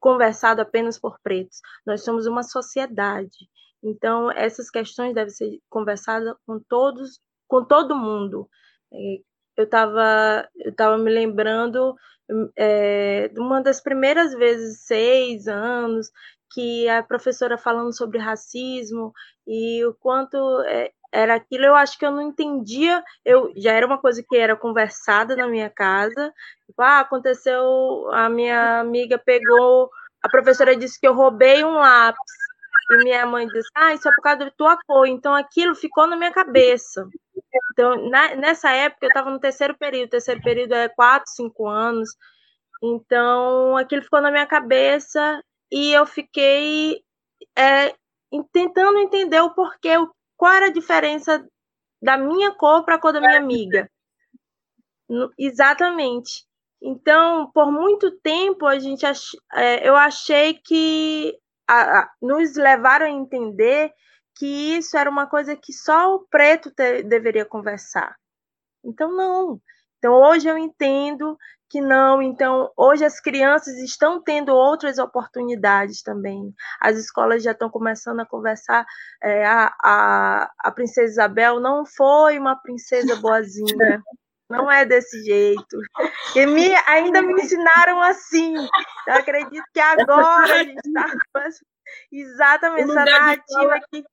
conversado 0.00 0.60
apenas 0.60 0.98
por 0.98 1.18
pretos. 1.22 1.60
Nós 1.86 2.04
somos 2.04 2.26
uma 2.26 2.42
sociedade. 2.42 3.48
Então, 3.82 4.30
essas 4.30 4.70
questões 4.70 5.14
devem 5.14 5.30
ser 5.32 5.60
conversadas 5.68 6.34
com 6.46 6.58
todos, 6.58 7.20
com 7.48 7.64
todo 7.64 7.96
mundo. 7.96 8.48
É, 8.92 9.18
eu 9.56 9.64
estava 9.64 10.48
eu 10.56 10.74
tava 10.74 10.98
me 10.98 11.10
lembrando 11.10 11.96
é, 12.56 13.30
uma 13.36 13.62
das 13.62 13.80
primeiras 13.80 14.34
vezes, 14.34 14.80
seis 14.84 15.46
anos, 15.48 16.10
que 16.52 16.88
a 16.88 17.02
professora 17.02 17.58
falando 17.58 17.96
sobre 17.96 18.18
racismo 18.18 19.12
e 19.46 19.84
o 19.84 19.94
quanto 19.94 20.36
é, 20.62 20.92
era 21.12 21.34
aquilo, 21.34 21.64
eu 21.64 21.74
acho 21.74 21.98
que 21.98 22.06
eu 22.06 22.10
não 22.10 22.22
entendia, 22.22 23.02
eu 23.24 23.52
já 23.56 23.72
era 23.72 23.86
uma 23.86 23.98
coisa 23.98 24.22
que 24.22 24.36
era 24.36 24.56
conversada 24.56 25.36
na 25.36 25.46
minha 25.46 25.70
casa, 25.70 26.32
tipo, 26.66 26.82
ah, 26.82 27.00
aconteceu, 27.00 28.08
a 28.12 28.28
minha 28.28 28.80
amiga 28.80 29.18
pegou, 29.18 29.90
a 30.22 30.28
professora 30.28 30.76
disse 30.76 31.00
que 31.00 31.06
eu 31.06 31.14
roubei 31.14 31.64
um 31.64 31.74
lápis, 31.74 32.32
e 32.90 32.96
minha 32.98 33.26
mãe 33.26 33.46
disse, 33.48 33.68
ah, 33.74 33.94
isso 33.94 34.08
é 34.08 34.12
por 34.12 34.22
causa 34.22 34.38
da 34.44 34.50
tua 34.50 34.78
cor, 34.86 35.06
então 35.06 35.34
aquilo 35.34 35.74
ficou 35.74 36.06
na 36.06 36.16
minha 36.16 36.32
cabeça. 36.32 37.08
Então, 37.72 38.08
na, 38.08 38.36
nessa 38.36 38.70
época, 38.70 39.06
eu 39.06 39.08
estava 39.08 39.30
no 39.30 39.40
terceiro 39.40 39.76
período, 39.76 40.10
terceiro 40.10 40.40
período 40.42 40.74
é 40.74 40.88
quatro, 40.88 41.30
cinco 41.30 41.66
anos, 41.66 42.08
então 42.82 43.76
aquilo 43.76 44.02
ficou 44.02 44.20
na 44.20 44.30
minha 44.30 44.46
cabeça, 44.46 45.42
e 45.70 45.92
eu 45.92 46.06
fiquei 46.06 47.02
é, 47.56 47.94
tentando 48.52 48.98
entender 48.98 49.40
o 49.40 49.54
porquê, 49.54 49.96
o 49.96 50.10
qual 50.36 50.52
era 50.52 50.66
a 50.66 50.72
diferença 50.72 51.46
da 52.02 52.16
minha 52.16 52.54
cor 52.54 52.84
para 52.84 52.96
a 52.96 53.00
cor 53.00 53.12
da 53.12 53.20
minha 53.20 53.38
amiga? 53.38 53.90
Exatamente. 55.38 56.44
Então, 56.80 57.50
por 57.52 57.72
muito 57.72 58.10
tempo, 58.20 58.66
a 58.66 58.78
gente 58.78 59.06
ach... 59.06 59.34
é, 59.54 59.88
eu 59.88 59.96
achei 59.96 60.54
que 60.54 61.36
a, 61.66 62.00
a, 62.00 62.12
nos 62.20 62.54
levaram 62.56 63.06
a 63.06 63.10
entender 63.10 63.92
que 64.36 64.76
isso 64.76 64.96
era 64.96 65.08
uma 65.08 65.26
coisa 65.26 65.56
que 65.56 65.72
só 65.72 66.14
o 66.14 66.26
preto 66.28 66.70
te, 66.70 67.02
deveria 67.02 67.46
conversar. 67.46 68.16
Então, 68.84 69.10
não. 69.10 69.60
Então, 69.98 70.14
hoje 70.14 70.48
eu 70.48 70.58
entendo 70.58 71.38
que 71.68 71.80
não. 71.80 72.22
Então, 72.22 72.70
hoje 72.76 73.04
as 73.04 73.20
crianças 73.20 73.76
estão 73.78 74.22
tendo 74.22 74.54
outras 74.54 74.98
oportunidades 74.98 76.02
também. 76.02 76.54
As 76.80 76.96
escolas 76.96 77.42
já 77.42 77.52
estão 77.52 77.70
começando 77.70 78.20
a 78.20 78.26
conversar. 78.26 78.86
É, 79.22 79.44
a, 79.44 79.74
a, 79.82 80.50
a 80.58 80.70
princesa 80.72 81.12
Isabel 81.12 81.60
não 81.60 81.84
foi 81.84 82.38
uma 82.38 82.56
princesa 82.56 83.16
boazinha. 83.16 84.02
Não 84.48 84.70
é 84.70 84.84
desse 84.84 85.24
jeito. 85.24 85.76
E 86.36 86.46
me, 86.46 86.72
ainda 86.86 87.20
me 87.20 87.32
ensinaram 87.34 88.00
assim. 88.00 88.54
Eu 89.08 89.14
acredito 89.14 89.64
que 89.74 89.80
agora 89.80 90.54
a 90.54 90.62
gente 90.62 90.86
está 90.86 91.06
exatamente 92.12 92.90
essa 92.90 93.04
narrativa 93.04 93.80
que, 93.90 94.04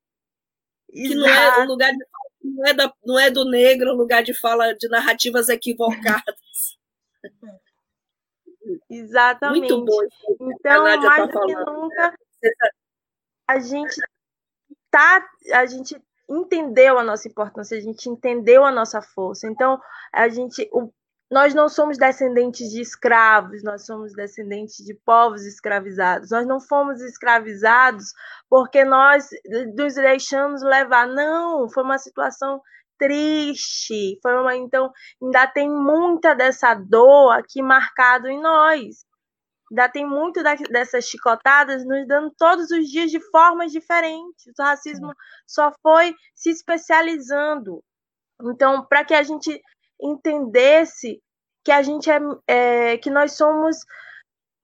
que 0.90 1.14
não 1.14 1.28
é 1.28 1.64
o 1.64 1.66
lugar 1.66 1.92
de 1.92 2.04
não 2.44 2.66
é, 2.66 2.74
da, 2.74 2.92
não 3.04 3.18
é 3.18 3.30
do 3.30 3.44
negro, 3.44 3.90
o 3.90 3.96
lugar 3.96 4.22
de 4.22 4.34
fala 4.34 4.74
de 4.74 4.88
narrativas 4.88 5.48
equivocadas. 5.48 6.34
Exatamente. 8.90 9.72
Muito 9.72 9.84
bom. 9.84 10.00
Então, 10.40 10.84
mais 10.84 11.00
tá 11.00 11.26
do 11.26 11.46
que 11.46 11.54
nunca, 11.54 12.14
a 13.48 13.58
gente 13.58 14.00
tá, 14.90 15.28
a 15.52 15.66
gente 15.66 16.00
entendeu 16.28 16.98
a 16.98 17.04
nossa 17.04 17.28
importância, 17.28 17.76
a 17.76 17.80
gente 17.80 18.08
entendeu 18.08 18.64
a 18.64 18.70
nossa 18.70 19.02
força. 19.02 19.46
Então, 19.46 19.78
a 20.12 20.28
gente, 20.28 20.68
o, 20.72 20.90
nós 21.30 21.54
não 21.54 21.68
somos 21.68 21.98
descendentes 21.98 22.70
de 22.70 22.80
escravos, 22.80 23.62
nós 23.62 23.84
somos 23.84 24.14
descendentes 24.14 24.84
de 24.84 24.94
povos 24.94 25.44
escravizados. 25.44 26.30
Nós 26.30 26.46
não 26.46 26.60
fomos 26.60 27.00
escravizados 27.00 28.12
porque 28.48 28.84
nós 28.84 29.28
nos 29.76 29.94
deixamos 29.94 30.62
levar. 30.62 31.06
Não, 31.06 31.68
foi 31.68 31.82
uma 31.82 31.98
situação 31.98 32.62
triste. 33.04 34.18
Foi 34.22 34.32
uma, 34.40 34.56
então, 34.56 34.90
ainda 35.22 35.46
tem 35.46 35.68
muita 35.68 36.34
dessa 36.34 36.74
dor 36.74 37.32
aqui 37.32 37.62
marcado 37.62 38.28
em 38.28 38.40
nós. 38.40 39.04
Ainda 39.70 39.88
tem 39.88 40.06
muito 40.06 40.42
da, 40.42 40.54
dessas 40.54 41.06
chicotadas 41.06 41.84
nos 41.84 42.06
dando 42.06 42.32
todos 42.36 42.70
os 42.70 42.88
dias 42.88 43.10
de 43.10 43.20
formas 43.30 43.72
diferentes. 43.72 44.52
O 44.58 44.62
racismo 44.62 45.12
só 45.46 45.72
foi 45.82 46.14
se 46.34 46.50
especializando. 46.50 47.82
Então, 48.42 48.84
para 48.86 49.04
que 49.04 49.14
a 49.14 49.22
gente 49.22 49.60
entendesse 50.00 51.20
que 51.64 51.72
a 51.72 51.82
gente 51.82 52.10
é, 52.10 52.18
é, 52.46 52.98
que 52.98 53.10
nós 53.10 53.32
somos 53.32 53.78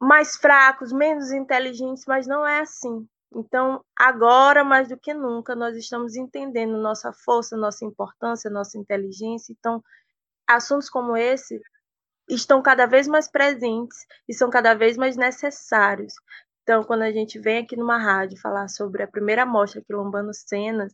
mais 0.01 0.37
fracos, 0.37 0.93
menos 0.93 1.31
inteligentes, 1.31 2.05
mas 2.07 2.27
não 2.27 2.47
é 2.47 2.61
assim. 2.61 3.07
Então, 3.33 3.85
agora 3.97 4.65
mais 4.65 4.89
do 4.89 4.99
que 4.99 5.15
nunca, 5.15 5.55
nós 5.55 5.77
estamos 5.77 6.17
entendendo 6.17 6.77
nossa 6.77 7.13
força, 7.13 7.57
nossa 7.57 7.85
importância, 7.85 8.51
nossa 8.51 8.77
inteligência. 8.77 9.55
Então, 9.57 9.83
assuntos 10.47 10.91
como 10.91 11.17
esse 11.17 11.61
estão 12.29 12.61
cada 12.63 12.87
vez 12.87 13.07
mais 13.07 13.29
presentes 13.29 13.99
e 14.29 14.35
são 14.35 14.51
cada 14.51 14.75
vez 14.75 14.97
mais 14.97 15.17
necessários. 15.17 16.15
Então, 16.63 16.83
quando 16.85 17.03
a 17.03 17.13
gente 17.13 17.39
vem 17.39 17.59
aqui 17.59 17.77
numa 17.77 17.99
rádio 17.99 18.41
falar 18.41 18.69
sobre 18.69 19.03
a 19.03 19.09
primeira 19.09 19.47
mostra 19.47 19.83
Quilombando 19.83 20.33
Cenas, 20.35 20.93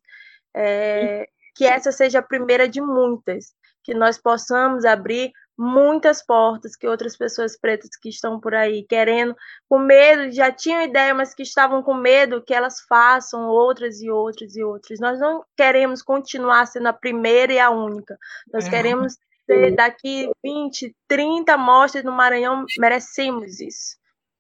é, 0.55 1.29
que 1.55 1.65
essa 1.65 1.91
seja 1.91 2.19
a 2.19 2.23
primeira 2.23 2.69
de 2.69 2.81
muitas, 2.81 3.55
que 3.83 3.95
nós 3.95 4.19
possamos 4.19 4.85
abrir 4.85 5.33
muitas 5.59 6.25
portas 6.25 6.77
que 6.77 6.87
outras 6.87 7.17
pessoas 7.17 7.59
pretas 7.59 7.91
que 7.97 8.09
estão 8.09 8.39
por 8.39 8.55
aí 8.55 8.85
querendo, 8.85 9.35
com 9.69 9.79
medo, 9.79 10.31
já 10.31 10.53
tinham 10.53 10.83
ideia, 10.83 11.15
mas 11.15 11.35
que 11.35 11.43
estavam 11.43 11.83
com 11.83 11.95
medo 11.95 12.43
que 12.43 12.53
elas 12.53 12.81
façam 12.89 13.49
outras 13.49 14.01
e 14.01 14.11
outras 14.11 14.55
e 14.55 14.63
outras. 14.63 15.01
Nós 15.01 15.19
não 15.19 15.45
queremos 15.57 16.03
continuar 16.03 16.67
sendo 16.67 16.89
a 16.89 16.93
primeira 16.93 17.53
e 17.53 17.59
a 17.59 17.71
única. 17.71 18.19
Nós 18.53 18.67
é. 18.67 18.71
queremos 18.71 19.17
ter 19.47 19.75
daqui 19.75 20.31
20, 20.45 20.95
30 21.09 21.57
mostras 21.57 22.05
no 22.05 22.13
Maranhão, 22.13 22.65
merecemos 22.79 23.61
isso. 23.61 23.97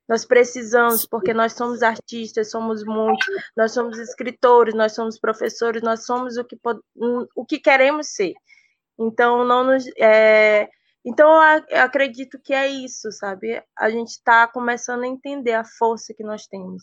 Nós 0.09 0.25
precisamos, 0.25 1.05
porque 1.05 1.35
nós 1.35 1.55
somos 1.55 1.83
artistas, 1.83 2.51
somos 2.51 2.85
muitos, 2.85 3.27
nós 3.57 3.73
somos 3.73 3.99
escritores, 3.99 4.73
nós 4.75 4.95
somos 4.95 5.19
professores, 5.19 5.83
nós 5.83 6.05
somos 6.05 6.37
o 6.37 6.45
que, 6.45 6.57
o 7.35 7.45
que 7.45 7.59
queremos 7.59 8.09
ser. 8.09 8.35
Então, 8.99 9.45
não 9.45 9.65
nos, 9.65 9.85
é, 9.99 10.69
então, 11.07 11.29
eu 11.71 11.79
acredito 11.79 12.37
que 12.43 12.53
é 12.53 12.67
isso, 12.67 13.13
sabe? 13.13 13.63
A 13.79 13.89
gente 13.89 14.09
está 14.09 14.49
começando 14.49 15.05
a 15.05 15.07
entender 15.07 15.53
a 15.53 15.65
força 15.65 16.13
que 16.13 16.25
nós 16.25 16.47
temos. 16.47 16.83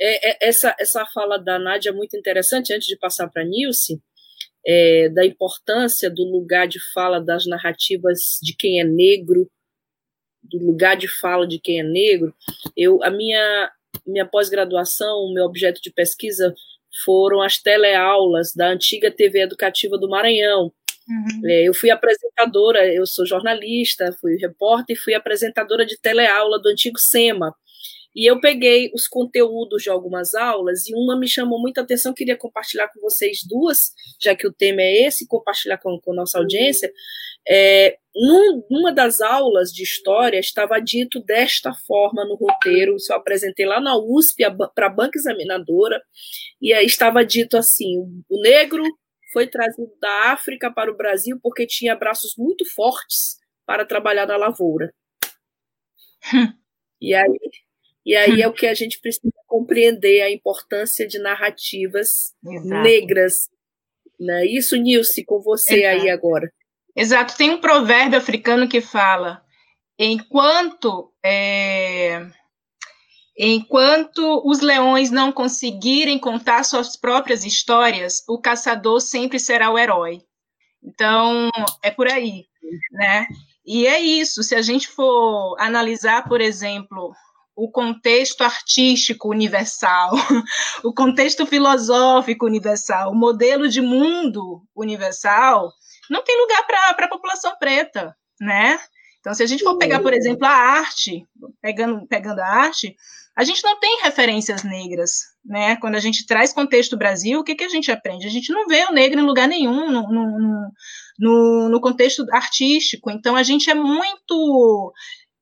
É, 0.00 0.30
é, 0.30 0.48
essa, 0.48 0.74
essa 0.80 1.04
fala 1.12 1.38
da 1.38 1.58
Nádia 1.58 1.90
é 1.90 1.92
muito 1.92 2.16
interessante, 2.16 2.72
antes 2.72 2.88
de 2.88 2.96
passar 2.96 3.28
para 3.28 3.42
a 3.42 3.44
Nilce, 3.44 4.00
é, 4.66 5.10
da 5.10 5.26
importância 5.26 6.10
do 6.10 6.24
lugar 6.24 6.66
de 6.66 6.78
fala 6.94 7.20
das 7.20 7.46
narrativas 7.46 8.38
de 8.42 8.56
quem 8.56 8.80
é 8.80 8.84
negro, 8.84 9.50
do 10.42 10.58
lugar 10.58 10.96
de 10.96 11.06
fala 11.06 11.46
de 11.46 11.58
quem 11.58 11.80
é 11.80 11.82
negro. 11.82 12.34
Eu, 12.74 13.04
a 13.04 13.10
minha, 13.10 13.70
minha 14.06 14.24
pós-graduação, 14.24 15.18
o 15.18 15.34
meu 15.34 15.44
objeto 15.44 15.82
de 15.82 15.92
pesquisa 15.92 16.54
foram 17.04 17.42
as 17.42 17.58
teleaulas 17.58 18.54
da 18.54 18.68
antiga 18.68 19.10
TV 19.10 19.42
Educativa 19.42 19.98
do 19.98 20.08
Maranhão. 20.08 20.72
Uhum. 21.10 21.50
É, 21.50 21.68
eu 21.68 21.74
fui 21.74 21.90
apresentadora, 21.90 22.86
eu 22.86 23.04
sou 23.04 23.26
jornalista, 23.26 24.16
fui 24.20 24.36
repórter 24.36 24.96
e 24.96 24.98
fui 24.98 25.12
apresentadora 25.12 25.84
de 25.84 25.98
teleaula 26.00 26.60
do 26.60 26.68
antigo 26.68 26.98
SEMA. 26.98 27.52
E 28.14 28.28
eu 28.28 28.40
peguei 28.40 28.90
os 28.94 29.06
conteúdos 29.06 29.82
de 29.82 29.90
algumas 29.90 30.34
aulas 30.34 30.88
e 30.88 30.94
uma 30.94 31.18
me 31.18 31.28
chamou 31.28 31.60
muita 31.60 31.80
atenção, 31.80 32.14
queria 32.14 32.36
compartilhar 32.36 32.88
com 32.88 33.00
vocês 33.00 33.40
duas, 33.48 33.92
já 34.20 34.34
que 34.34 34.46
o 34.46 34.52
tema 34.52 34.82
é 34.82 35.06
esse, 35.06 35.26
compartilhar 35.28 35.78
com, 35.78 35.98
com 36.00 36.12
a 36.12 36.16
nossa 36.16 36.38
audiência. 36.38 36.92
É, 37.48 37.96
num, 38.14 38.62
numa 38.68 38.92
das 38.92 39.20
aulas 39.20 39.72
de 39.72 39.82
história 39.82 40.38
estava 40.38 40.80
dito 40.80 41.20
desta 41.20 41.72
forma 41.86 42.24
no 42.24 42.34
roteiro, 42.34 42.96
isso 42.96 43.12
eu 43.12 43.16
apresentei 43.16 43.64
lá 43.64 43.80
na 43.80 43.96
USP 43.96 44.42
para 44.74 44.86
a 44.86 44.90
banca 44.90 45.18
examinadora, 45.18 46.02
e 46.60 46.72
aí 46.72 46.86
estava 46.86 47.24
dito 47.24 47.56
assim: 47.56 48.00
o 48.28 48.42
negro 48.42 48.82
foi 49.32 49.46
trazido 49.46 49.92
da 50.00 50.32
África 50.32 50.72
para 50.72 50.90
o 50.90 50.96
Brasil 50.96 51.38
porque 51.42 51.66
tinha 51.66 51.96
braços 51.96 52.34
muito 52.36 52.64
fortes 52.64 53.38
para 53.66 53.86
trabalhar 53.86 54.26
na 54.26 54.36
lavoura. 54.36 54.92
e 57.00 57.14
aí 57.14 57.38
e 58.04 58.16
aí 58.16 58.42
é 58.42 58.48
o 58.48 58.52
que 58.52 58.66
a 58.66 58.74
gente 58.74 58.98
precisa 59.02 59.32
compreender 59.46 60.22
a 60.22 60.30
importância 60.30 61.06
de 61.06 61.18
narrativas 61.18 62.34
Exato. 62.44 62.82
negras. 62.82 63.48
Né? 64.18 64.46
Isso, 64.46 64.76
Nilce, 64.76 65.24
com 65.24 65.40
você 65.40 65.84
Exato. 65.84 66.02
aí 66.02 66.10
agora. 66.10 66.52
Exato. 66.96 67.36
Tem 67.36 67.50
um 67.50 67.60
provérbio 67.60 68.18
africano 68.18 68.68
que 68.68 68.80
fala: 68.80 69.42
enquanto 69.98 71.12
é, 71.24 72.26
enquanto 73.48 74.42
os 74.44 74.60
leões 74.60 75.10
não 75.10 75.32
conseguirem 75.32 76.18
contar 76.18 76.62
suas 76.62 76.96
próprias 76.96 77.44
histórias, 77.44 78.22
o 78.28 78.38
caçador 78.38 79.00
sempre 79.00 79.38
será 79.38 79.70
o 79.70 79.78
herói. 79.78 80.22
Então 80.82 81.48
é 81.82 81.90
por 81.90 82.06
aí, 82.08 82.44
né? 82.92 83.26
E 83.64 83.86
é 83.86 83.98
isso. 83.98 84.42
Se 84.42 84.54
a 84.54 84.62
gente 84.62 84.88
for 84.88 85.56
analisar, 85.58 86.28
por 86.28 86.40
exemplo, 86.40 87.12
o 87.56 87.70
contexto 87.70 88.42
artístico 88.42 89.30
universal, 89.30 90.10
o 90.84 90.92
contexto 90.92 91.46
filosófico 91.46 92.46
universal, 92.46 93.10
o 93.10 93.16
modelo 93.16 93.68
de 93.68 93.80
mundo 93.80 94.62
universal, 94.74 95.72
não 96.10 96.22
tem 96.22 96.38
lugar 96.40 96.66
para 96.66 97.06
a 97.06 97.08
população 97.08 97.56
preta, 97.58 98.14
né? 98.40 98.78
Então, 99.20 99.34
se 99.34 99.42
a 99.42 99.46
gente 99.46 99.62
for 99.62 99.76
pegar, 99.76 100.00
por 100.00 100.14
exemplo, 100.14 100.46
a 100.46 100.50
arte, 100.50 101.26
pegando, 101.60 102.06
pegando 102.06 102.40
a 102.40 102.46
arte, 102.46 102.96
a 103.36 103.44
gente 103.44 103.62
não 103.62 103.78
tem 103.78 104.00
referências 104.02 104.64
negras, 104.64 105.20
né? 105.44 105.76
Quando 105.76 105.94
a 105.94 106.00
gente 106.00 106.26
traz 106.26 106.52
contexto 106.52 106.96
Brasil, 106.96 107.40
o 107.40 107.44
que, 107.44 107.54
que 107.54 107.64
a 107.64 107.68
gente 107.68 107.90
aprende? 107.92 108.26
A 108.26 108.30
gente 108.30 108.52
não 108.52 108.66
vê 108.66 108.84
o 108.86 108.92
negro 108.92 109.20
em 109.20 109.24
lugar 109.24 109.46
nenhum 109.46 109.90
no, 109.90 110.08
no, 110.08 110.70
no, 111.18 111.68
no 111.68 111.80
contexto 111.80 112.24
artístico. 112.32 113.10
Então, 113.10 113.36
a 113.36 113.42
gente 113.42 113.70
é 113.70 113.74
muito 113.74 114.92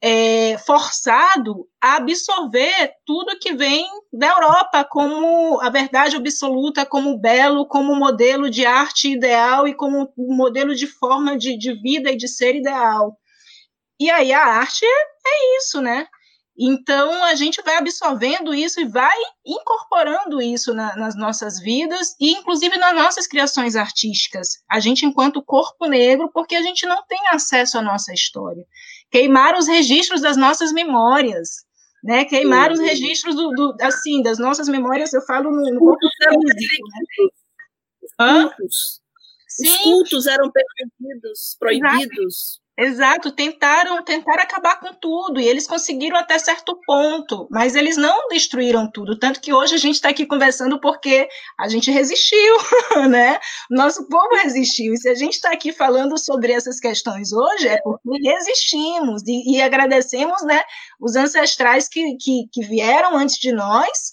é, 0.01 0.59
forçado 0.59 1.67
a 1.81 1.97
absorver 1.97 2.93
tudo 3.05 3.39
que 3.41 3.55
vem 3.55 3.89
da 4.13 4.29
Europa 4.29 4.85
como 4.85 5.61
a 5.61 5.71
verdade 5.71 6.17
absoluta, 6.17 6.87
como 6.87 7.19
belo, 7.19 7.67
como 7.67 7.95
modelo 7.95 8.51
de 8.51 8.65
arte 8.67 9.11
ideal 9.11 9.67
e 9.67 9.75
como 9.75 10.13
modelo 10.17 10.75
de 10.75 10.87
forma 10.87 11.37
de, 11.37 11.57
de 11.57 11.73
vida 11.75 12.11
e 12.11 12.17
de 12.17 12.29
ser 12.29 12.55
ideal. 12.55 13.17
E 13.99 14.11
aí 14.11 14.33
a 14.33 14.45
arte 14.45 14.85
é, 14.85 15.03
é 15.27 15.59
isso, 15.59 15.81
né? 15.81 16.07
Então 16.61 17.23
a 17.25 17.37
gente 17.37 17.63
vai 17.63 17.77
absorvendo 17.77 18.53
isso 18.53 18.81
e 18.81 18.89
vai 18.89 19.17
incorporando 19.47 20.43
isso 20.43 20.75
na, 20.75 20.97
nas 20.97 21.17
nossas 21.17 21.61
vidas 21.61 22.17
e 22.21 22.33
inclusive 22.33 22.77
nas 22.77 22.95
nossas 22.97 23.29
criações 23.29 23.77
artísticas. 23.77 24.59
A 24.69 24.81
gente 24.81 25.07
enquanto 25.07 25.43
corpo 25.43 25.87
negro, 25.87 26.31
porque 26.33 26.57
a 26.57 26.63
gente 26.63 26.85
não 26.85 27.05
tem 27.07 27.29
acesso 27.29 27.79
à 27.79 27.83
nossa 27.83 28.13
história 28.13 28.65
queimar 29.11 29.57
os 29.57 29.67
registros 29.67 30.21
das 30.21 30.37
nossas 30.37 30.73
memórias, 30.73 31.65
né? 32.03 32.25
Queimar 32.25 32.71
os 32.71 32.79
registros 32.79 33.35
do, 33.35 33.51
do, 33.51 33.77
assim 33.81 34.23
das 34.23 34.39
nossas 34.39 34.69
memórias. 34.69 35.13
Eu 35.13 35.23
falo 35.23 35.51
no, 35.51 35.63
no 35.75 35.81
corpo 35.81 36.09
físico, 36.57 36.89
né? 36.89 38.43
Cultos. 38.43 39.01
Os 39.61 39.77
cultos 39.79 40.27
eram 40.27 40.51
permitidos, 40.51 41.57
proibidos. 41.59 42.61
Exato, 42.81 43.33
tentaram, 43.33 44.05
tentaram 44.05 44.41
acabar 44.41 44.79
com 44.79 44.95
tudo, 44.95 45.41
e 45.41 45.49
eles 45.49 45.67
conseguiram 45.67 46.17
até 46.17 46.39
certo 46.39 46.79
ponto, 46.87 47.49
mas 47.51 47.75
eles 47.75 47.97
não 47.97 48.29
destruíram 48.29 48.89
tudo, 48.89 49.19
tanto 49.19 49.41
que 49.41 49.53
hoje 49.53 49.75
a 49.75 49.79
gente 49.79 49.97
está 49.97 50.11
aqui 50.11 50.25
conversando 50.25 50.81
porque 50.81 51.29
a 51.59 51.67
gente 51.67 51.91
resistiu, 51.91 52.57
né? 53.11 53.41
Nosso 53.69 54.09
povo 54.09 54.33
resistiu, 54.37 54.95
e 54.95 54.97
se 54.97 55.09
a 55.09 55.15
gente 55.17 55.33
está 55.33 55.51
aqui 55.51 55.73
falando 55.73 56.17
sobre 56.17 56.53
essas 56.53 56.79
questões 56.79 57.33
hoje, 57.33 57.67
é 57.67 57.81
porque 57.83 58.17
resistimos, 58.23 59.23
e, 59.27 59.57
e 59.57 59.61
agradecemos, 59.61 60.41
né, 60.45 60.63
os 61.01 61.17
ancestrais 61.17 61.89
que, 61.89 62.15
que, 62.15 62.45
que 62.53 62.65
vieram 62.65 63.17
antes 63.17 63.39
de 63.39 63.51
nós, 63.51 64.13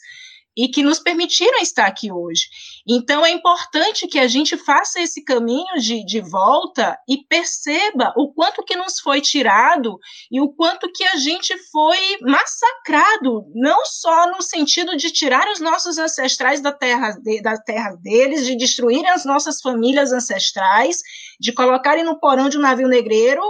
e 0.57 0.69
que 0.69 0.81
nos 0.81 0.99
permitiram 0.99 1.59
estar 1.59 1.85
aqui 1.85 2.11
hoje. 2.11 2.47
Então, 2.87 3.25
é 3.25 3.31
importante 3.31 4.07
que 4.07 4.19
a 4.19 4.27
gente 4.27 4.55
faça 4.55 5.01
esse 5.01 5.23
caminho 5.23 5.79
de, 5.79 6.05
de 6.05 6.21
volta 6.21 6.95
e 7.09 7.17
perceba 7.17 8.13
o 8.15 8.31
quanto 8.31 8.63
que 8.63 8.75
nos 8.75 8.99
foi 8.99 9.21
tirado 9.21 9.97
e 10.31 10.39
o 10.39 10.49
quanto 10.49 10.91
que 10.93 11.03
a 11.03 11.15
gente 11.15 11.57
foi 11.71 11.97
massacrado, 12.21 13.45
não 13.55 13.83
só 13.85 14.29
no 14.29 14.41
sentido 14.41 14.95
de 14.95 15.11
tirar 15.11 15.51
os 15.51 15.59
nossos 15.59 15.97
ancestrais 15.97 16.61
da 16.61 16.71
terra, 16.71 17.11
de, 17.13 17.41
da 17.41 17.57
terra 17.57 17.95
deles, 17.95 18.45
de 18.45 18.55
destruir 18.55 19.03
as 19.07 19.25
nossas 19.25 19.61
famílias 19.61 20.11
ancestrais, 20.11 21.01
de 21.39 21.51
colocarem 21.53 22.03
no 22.03 22.19
porão 22.19 22.49
de 22.49 22.57
um 22.59 22.61
navio 22.61 22.87
negreiro, 22.87 23.41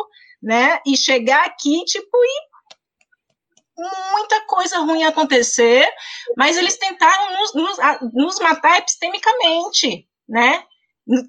né, 0.42 0.80
e 0.86 0.96
chegar 0.96 1.46
aqui, 1.46 1.84
tipo, 1.86 2.18
e 2.24 2.55
muita 3.78 4.42
coisa 4.46 4.80
ruim 4.80 5.04
acontecer, 5.04 5.88
mas 6.38 6.58
eles 6.58 6.78
tentaram 6.78 7.40
nos, 7.40 7.54
nos, 7.54 7.78
nos 8.14 8.40
matar 8.40 8.80
epistemicamente, 8.80 10.08
né? 10.28 10.64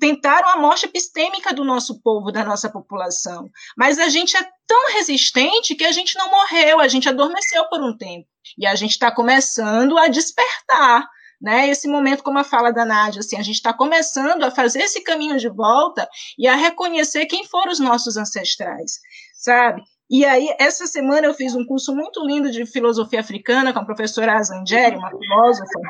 Tentaram 0.00 0.48
a 0.48 0.56
morte 0.56 0.86
epistêmica 0.86 1.52
do 1.52 1.62
nosso 1.62 2.00
povo, 2.00 2.32
da 2.32 2.44
nossa 2.44 2.70
população. 2.70 3.50
Mas 3.76 3.98
a 3.98 4.08
gente 4.08 4.36
é 4.36 4.48
tão 4.66 4.92
resistente 4.92 5.74
que 5.74 5.84
a 5.84 5.92
gente 5.92 6.16
não 6.16 6.30
morreu, 6.30 6.80
a 6.80 6.88
gente 6.88 7.08
adormeceu 7.08 7.68
por 7.68 7.82
um 7.82 7.96
tempo. 7.96 8.26
E 8.56 8.66
a 8.66 8.74
gente 8.74 8.92
está 8.92 9.10
começando 9.10 9.98
a 9.98 10.08
despertar. 10.08 11.06
Né, 11.38 11.68
esse 11.68 11.86
momento, 11.86 12.22
como 12.22 12.38
a 12.38 12.44
fala 12.44 12.72
da 12.72 12.82
Nádia, 12.82 13.20
assim, 13.20 13.36
a 13.36 13.42
gente 13.42 13.56
está 13.56 13.70
começando 13.70 14.42
a 14.42 14.50
fazer 14.50 14.80
esse 14.80 15.02
caminho 15.02 15.36
de 15.36 15.50
volta 15.50 16.08
e 16.38 16.48
a 16.48 16.54
reconhecer 16.54 17.26
quem 17.26 17.46
foram 17.46 17.70
os 17.70 17.78
nossos 17.78 18.16
ancestrais, 18.16 19.00
sabe? 19.34 19.82
E 20.08 20.24
aí, 20.24 20.54
essa 20.58 20.86
semana 20.86 21.26
eu 21.26 21.34
fiz 21.34 21.54
um 21.54 21.64
curso 21.64 21.94
muito 21.94 22.24
lindo 22.24 22.50
de 22.50 22.64
filosofia 22.64 23.20
africana 23.20 23.72
com 23.72 23.80
a 23.80 23.84
professora 23.84 24.36
Azangeri, 24.36 24.96
uma 24.96 25.10
filósofa. 25.10 25.80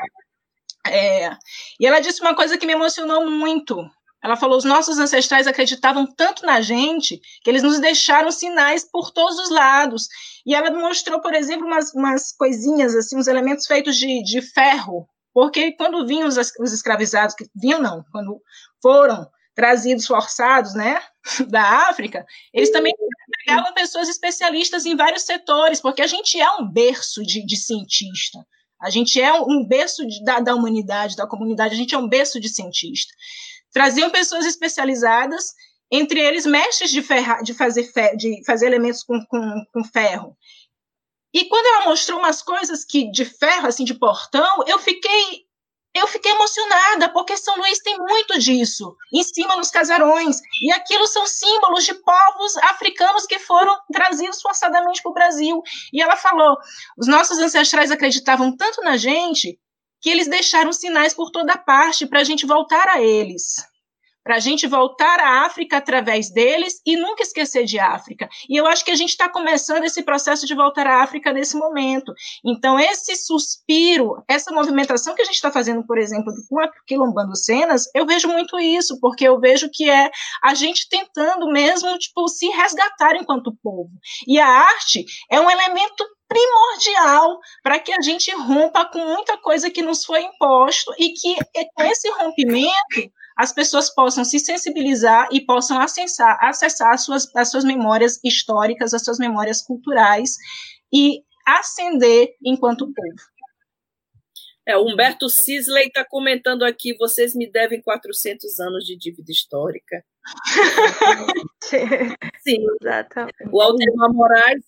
É, 0.86 1.30
e 1.78 1.86
ela 1.86 2.00
disse 2.00 2.20
uma 2.20 2.34
coisa 2.34 2.56
que 2.56 2.66
me 2.66 2.72
emocionou 2.72 3.30
muito. 3.30 3.76
Ela 4.22 4.36
falou: 4.36 4.56
os 4.56 4.64
nossos 4.64 4.98
ancestrais 4.98 5.46
acreditavam 5.46 6.06
tanto 6.06 6.46
na 6.46 6.60
gente 6.60 7.20
que 7.42 7.50
eles 7.50 7.62
nos 7.62 7.78
deixaram 7.78 8.30
sinais 8.32 8.84
por 8.90 9.10
todos 9.10 9.38
os 9.38 9.50
lados. 9.50 10.08
E 10.46 10.54
ela 10.54 10.70
mostrou, 10.70 11.20
por 11.20 11.34
exemplo, 11.34 11.66
umas, 11.66 11.92
umas 11.94 12.32
coisinhas, 12.32 12.94
assim, 12.94 13.16
uns 13.18 13.26
elementos 13.26 13.66
feitos 13.66 13.96
de, 13.96 14.22
de 14.22 14.40
ferro. 14.40 15.06
Porque 15.34 15.72
quando 15.72 16.06
vinham 16.06 16.26
os, 16.26 16.36
os 16.58 16.72
escravizados, 16.72 17.34
que 17.34 17.46
vinham 17.54 17.80
não, 17.80 18.02
quando 18.10 18.40
foram 18.80 19.28
trazidos 19.54 20.06
forçados, 20.06 20.74
né, 20.74 21.00
da 21.48 21.88
África, 21.88 22.24
eles 22.52 22.70
também 22.70 22.94
pegavam 23.46 23.72
pessoas 23.72 24.08
especialistas 24.08 24.84
em 24.84 24.96
vários 24.96 25.22
setores, 25.22 25.80
porque 25.80 26.02
a 26.02 26.06
gente 26.06 26.40
é 26.40 26.50
um 26.52 26.68
berço 26.68 27.22
de, 27.22 27.44
de 27.46 27.56
cientista. 27.56 28.38
A 28.80 28.90
gente 28.90 29.20
é 29.20 29.32
um 29.32 29.64
berço 29.64 30.06
de, 30.06 30.22
da, 30.24 30.40
da 30.40 30.54
humanidade, 30.54 31.16
da 31.16 31.26
comunidade, 31.26 31.74
a 31.74 31.76
gente 31.78 31.94
é 31.94 31.98
um 31.98 32.08
berço 32.08 32.40
de 32.40 32.48
cientista. 32.48 33.12
Traziam 33.72 34.10
pessoas 34.10 34.44
especializadas, 34.44 35.54
entre 35.90 36.20
eles 36.20 36.44
mestres 36.44 36.90
de, 36.90 37.00
ferra, 37.00 37.40
de, 37.42 37.54
fazer, 37.54 37.84
fer, 37.84 38.16
de 38.16 38.44
fazer 38.44 38.66
elementos 38.66 39.02
com, 39.04 39.24
com, 39.26 39.64
com 39.72 39.84
ferro. 39.84 40.36
E 41.32 41.44
quando 41.44 41.66
ela 41.66 41.90
mostrou 41.90 42.18
umas 42.18 42.42
coisas 42.42 42.84
que 42.84 43.10
de 43.10 43.24
ferro, 43.24 43.68
assim, 43.68 43.84
de 43.84 43.94
portão, 43.94 44.64
eu 44.66 44.78
fiquei 44.78 45.45
eu 45.96 46.06
fiquei 46.06 46.32
emocionada, 46.32 47.08
porque 47.10 47.36
São 47.36 47.56
Luís 47.56 47.78
tem 47.78 47.98
muito 47.98 48.38
disso, 48.38 48.96
em 49.12 49.22
cima 49.22 49.56
nos 49.56 49.70
casarões. 49.70 50.40
E 50.62 50.72
aquilo 50.72 51.06
são 51.06 51.26
símbolos 51.26 51.84
de 51.84 51.94
povos 51.94 52.56
africanos 52.58 53.26
que 53.26 53.38
foram 53.38 53.76
trazidos 53.92 54.40
forçadamente 54.42 55.02
para 55.02 55.10
o 55.10 55.14
Brasil. 55.14 55.62
E 55.92 56.02
ela 56.02 56.16
falou: 56.16 56.56
os 56.98 57.06
nossos 57.06 57.38
ancestrais 57.38 57.90
acreditavam 57.90 58.56
tanto 58.56 58.82
na 58.82 58.96
gente 58.96 59.58
que 60.00 60.10
eles 60.10 60.28
deixaram 60.28 60.72
sinais 60.72 61.14
por 61.14 61.30
toda 61.30 61.56
parte 61.56 62.06
para 62.06 62.20
a 62.20 62.24
gente 62.24 62.46
voltar 62.46 62.88
a 62.88 63.00
eles. 63.02 63.56
Para 64.26 64.34
a 64.34 64.40
gente 64.40 64.66
voltar 64.66 65.20
à 65.20 65.46
África 65.46 65.76
através 65.76 66.30
deles 66.30 66.82
e 66.84 66.96
nunca 66.96 67.22
esquecer 67.22 67.64
de 67.64 67.78
África. 67.78 68.28
E 68.50 68.56
eu 68.56 68.66
acho 68.66 68.84
que 68.84 68.90
a 68.90 68.96
gente 68.96 69.10
está 69.10 69.28
começando 69.28 69.84
esse 69.84 70.02
processo 70.02 70.44
de 70.44 70.52
voltar 70.52 70.84
à 70.84 71.00
África 71.00 71.32
nesse 71.32 71.56
momento. 71.56 72.12
Então, 72.44 72.76
esse 72.76 73.14
suspiro, 73.14 74.20
essa 74.26 74.52
movimentação 74.52 75.14
que 75.14 75.22
a 75.22 75.24
gente 75.24 75.36
está 75.36 75.52
fazendo, 75.52 75.86
por 75.86 75.96
exemplo, 75.96 76.32
com 76.50 76.58
a 76.58 76.68
Quilombando 76.88 77.36
Cenas, 77.36 77.84
eu 77.94 78.04
vejo 78.04 78.26
muito 78.26 78.58
isso, 78.58 78.98
porque 79.00 79.28
eu 79.28 79.38
vejo 79.38 79.70
que 79.72 79.88
é 79.88 80.10
a 80.42 80.54
gente 80.54 80.88
tentando 80.88 81.46
mesmo 81.52 81.96
tipo, 81.96 82.26
se 82.26 82.48
resgatar 82.48 83.14
enquanto 83.14 83.56
povo. 83.62 83.92
E 84.26 84.40
a 84.40 84.48
arte 84.48 85.04
é 85.30 85.40
um 85.40 85.48
elemento 85.48 86.04
primordial 86.28 87.38
para 87.62 87.78
que 87.78 87.92
a 87.92 88.00
gente 88.00 88.34
rompa 88.34 88.86
com 88.86 88.98
muita 88.98 89.38
coisa 89.38 89.70
que 89.70 89.82
nos 89.82 90.04
foi 90.04 90.22
imposto 90.22 90.92
e 90.98 91.10
que 91.10 91.36
com 91.76 91.84
esse 91.84 92.10
rompimento 92.10 93.12
as 93.36 93.52
pessoas 93.52 93.92
possam 93.94 94.24
se 94.24 94.38
sensibilizar 94.38 95.28
e 95.30 95.44
possam 95.44 95.78
acessar, 95.78 96.38
acessar 96.40 96.92
as, 96.92 97.04
suas, 97.04 97.36
as 97.36 97.50
suas 97.50 97.64
memórias 97.64 98.18
históricas, 98.24 98.94
as 98.94 99.04
suas 99.04 99.18
memórias 99.18 99.62
culturais 99.62 100.36
e 100.92 101.22
ascender 101.46 102.34
enquanto 102.42 102.92
povo. 102.92 103.36
É, 104.66 104.76
o 104.76 104.84
Humberto 104.84 105.28
Sisley 105.28 105.86
está 105.86 106.04
comentando 106.04 106.64
aqui: 106.64 106.96
vocês 106.96 107.34
me 107.36 107.48
devem 107.48 107.80
400 107.80 108.58
anos 108.58 108.84
de 108.84 108.96
dívida 108.96 109.30
histórica. 109.30 110.04
Sim, 111.62 112.66
exatamente. 112.80 113.36
O 113.52 113.60
Altemar 113.60 114.12
Moraes, 114.12 114.64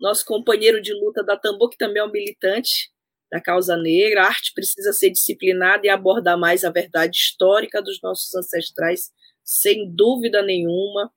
nosso 0.00 0.24
companheiro 0.24 0.82
de 0.82 0.92
luta 0.92 1.22
da 1.22 1.36
Tambor, 1.36 1.70
que 1.70 1.76
também 1.76 2.02
é 2.02 2.04
um 2.04 2.10
militante, 2.10 2.90
da 3.36 3.40
causa 3.40 3.76
negra. 3.76 4.22
A 4.22 4.26
arte 4.26 4.52
precisa 4.54 4.92
ser 4.92 5.10
disciplinada 5.10 5.86
e 5.86 5.90
abordar 5.90 6.38
mais 6.38 6.64
a 6.64 6.70
verdade 6.70 7.16
histórica 7.16 7.82
dos 7.82 8.00
nossos 8.02 8.34
ancestrais, 8.34 9.10
sem 9.44 9.90
dúvida 9.94 10.42
nenhuma, 10.42 11.10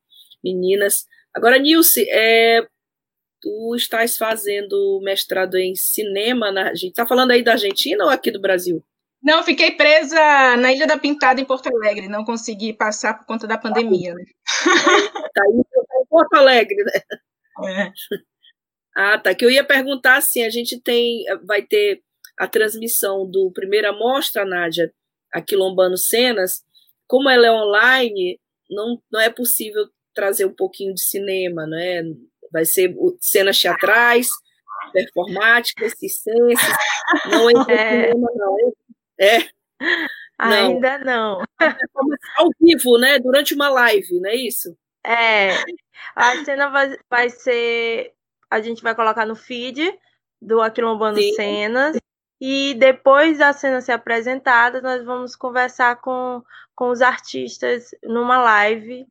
meninas. 0.44 1.06
Agora, 1.34 1.58
Nilce, 1.58 2.08
é, 2.10 2.62
tu 3.42 3.76
estás 3.76 4.18
fazendo 4.18 5.00
mestrado 5.04 5.56
em 5.56 5.76
cinema 5.76 6.52
na 6.52 6.74
gente 6.74 6.90
está 6.90 7.08
falando 7.08 7.32
aí 7.32 7.44
da 7.44 7.54
Argentina 7.54 8.04
ou 8.04 8.10
aqui 8.10 8.32
do 8.32 8.42
Brasil? 8.42 8.84
Não, 9.22 9.44
fiquei 9.44 9.72
presa 9.72 10.56
na 10.58 10.72
Ilha 10.72 10.88
da 10.88 10.98
Pintada 10.98 11.42
em 11.42 11.46
Porto 11.46 11.68
Alegre, 11.68 12.08
não 12.08 12.24
consegui 12.24 12.72
passar 12.72 13.16
por 13.16 13.26
conta 13.26 13.46
da 13.46 13.58
pandemia. 13.58 14.14
Né? 14.14 14.24
Tá 15.34 15.44
aí 15.44 15.60
em 15.60 16.06
Porto 16.10 16.34
Alegre, 16.36 16.78
né? 16.84 17.02
É. 17.68 17.92
Ah, 18.96 19.18
tá. 19.18 19.34
Que 19.34 19.46
eu 19.46 19.52
ia 19.52 19.64
perguntar 19.64 20.18
assim: 20.18 20.44
a 20.44 20.50
gente 20.50 20.82
tem, 20.82 21.24
vai 21.46 21.62
ter 21.62 22.02
a 22.40 22.48
transmissão 22.48 23.30
do 23.30 23.52
primeira 23.52 23.92
mostra, 23.92 24.46
Nádia, 24.46 24.92
aqui 25.34 25.56
Lombando 25.56 25.98
Cenas. 25.98 26.64
Como 27.06 27.30
ela 27.30 27.48
é 27.48 27.52
online, 27.52 28.40
não, 28.70 29.02
não 29.12 29.20
é 29.20 29.30
possível 29.30 29.88
trazer 30.14 30.46
um 30.46 30.54
pouquinho 30.54 30.94
de 30.94 31.02
cinema, 31.02 31.68
né? 31.68 32.04
Vai 32.52 32.66
ser 32.66 32.96
cenas 33.20 33.60
teatrais, 33.60 34.30
performáticas, 34.94 35.94
circenses. 35.98 36.68
Não 37.30 37.50
é, 37.50 37.54
é. 37.74 38.08
cinema, 38.08 38.32
não. 38.36 38.58
É. 39.20 39.38
é. 39.38 39.50
Ainda 40.38 40.98
não. 41.00 41.44
Ao 42.38 42.50
vivo, 42.62 42.98
né? 42.98 43.20
Durante 43.20 43.54
uma 43.54 43.70
live, 43.70 44.20
não 44.20 44.30
é 44.30 44.36
isso? 44.36 44.78
É. 45.06 45.50
A 46.16 46.44
cena 46.46 46.70
vai, 46.70 46.98
vai 47.10 47.30
ser 47.30 48.14
a 48.50 48.62
gente 48.62 48.82
vai 48.82 48.96
colocar 48.96 49.26
no 49.26 49.36
feed 49.36 49.94
do 50.42 50.62
Aquilombando 50.62 51.20
Sim. 51.20 51.34
Cenas. 51.34 51.98
E 52.40 52.74
depois 52.76 53.38
da 53.38 53.52
cena 53.52 53.82
ser 53.82 53.92
apresentada, 53.92 54.82
nós 54.82 55.04
vamos 55.04 55.36
conversar 55.36 55.98
com, 55.98 56.42
com 56.74 56.90
os 56.90 57.02
artistas 57.02 57.92
numa 58.04 58.38
live 58.38 59.06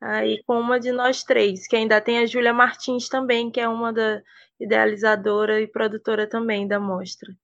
aí 0.00 0.42
com 0.44 0.58
uma 0.58 0.78
de 0.78 0.92
nós 0.92 1.22
três, 1.22 1.66
que 1.66 1.76
ainda 1.76 2.00
tem 2.00 2.18
a 2.18 2.26
Júlia 2.26 2.52
Martins 2.52 3.08
também, 3.08 3.50
que 3.50 3.60
é 3.60 3.68
uma 3.68 3.92
da 3.92 4.22
idealizadora 4.58 5.60
e 5.60 5.66
produtora 5.66 6.28
também 6.28 6.66
da 6.66 6.80
mostra. 6.80 7.34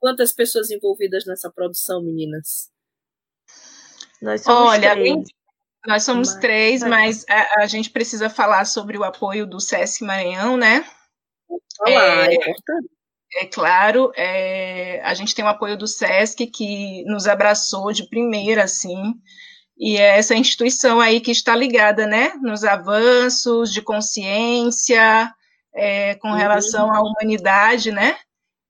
Quantas 0.00 0.32
pessoas 0.32 0.70
envolvidas 0.70 1.24
nessa 1.24 1.50
produção, 1.50 2.02
meninas? 2.02 2.70
Nós 4.20 4.42
somos 4.42 4.72
Olha, 4.72 4.92
três. 4.92 5.28
Nós 5.86 6.02
somos 6.02 6.28
mas, 6.30 6.40
três, 6.40 6.82
mas 6.82 7.24
a, 7.28 7.62
a, 7.62 7.66
gente 7.66 7.90
precisa 7.90 8.30
falar 8.30 8.64
sobre 8.64 8.96
o 8.96 9.04
apoio 9.04 9.46
do 9.46 9.60
SESC 9.60 10.02
Maranhão, 10.02 10.56
né? 10.56 10.84
Olá, 11.80 12.26
é, 12.26 12.34
é, 12.34 12.54
é 13.36 13.46
claro, 13.46 14.12
é, 14.16 15.00
a 15.02 15.12
gente 15.14 15.34
tem 15.34 15.44
o 15.44 15.48
apoio 15.48 15.76
do 15.76 15.86
SESC 15.86 16.46
que 16.46 17.04
nos 17.04 17.26
abraçou 17.26 17.92
de 17.92 18.08
primeira, 18.08 18.64
assim, 18.64 19.14
e 19.76 19.96
é 19.96 20.18
essa 20.18 20.36
instituição 20.36 21.00
aí 21.00 21.20
que 21.20 21.32
está 21.32 21.56
ligada, 21.56 22.06
né, 22.06 22.34
nos 22.40 22.64
avanços 22.64 23.72
de 23.72 23.82
consciência 23.82 25.32
é, 25.74 26.14
com 26.16 26.28
uhum. 26.28 26.36
relação 26.36 26.92
à 26.92 27.00
humanidade, 27.00 27.90
né? 27.90 28.16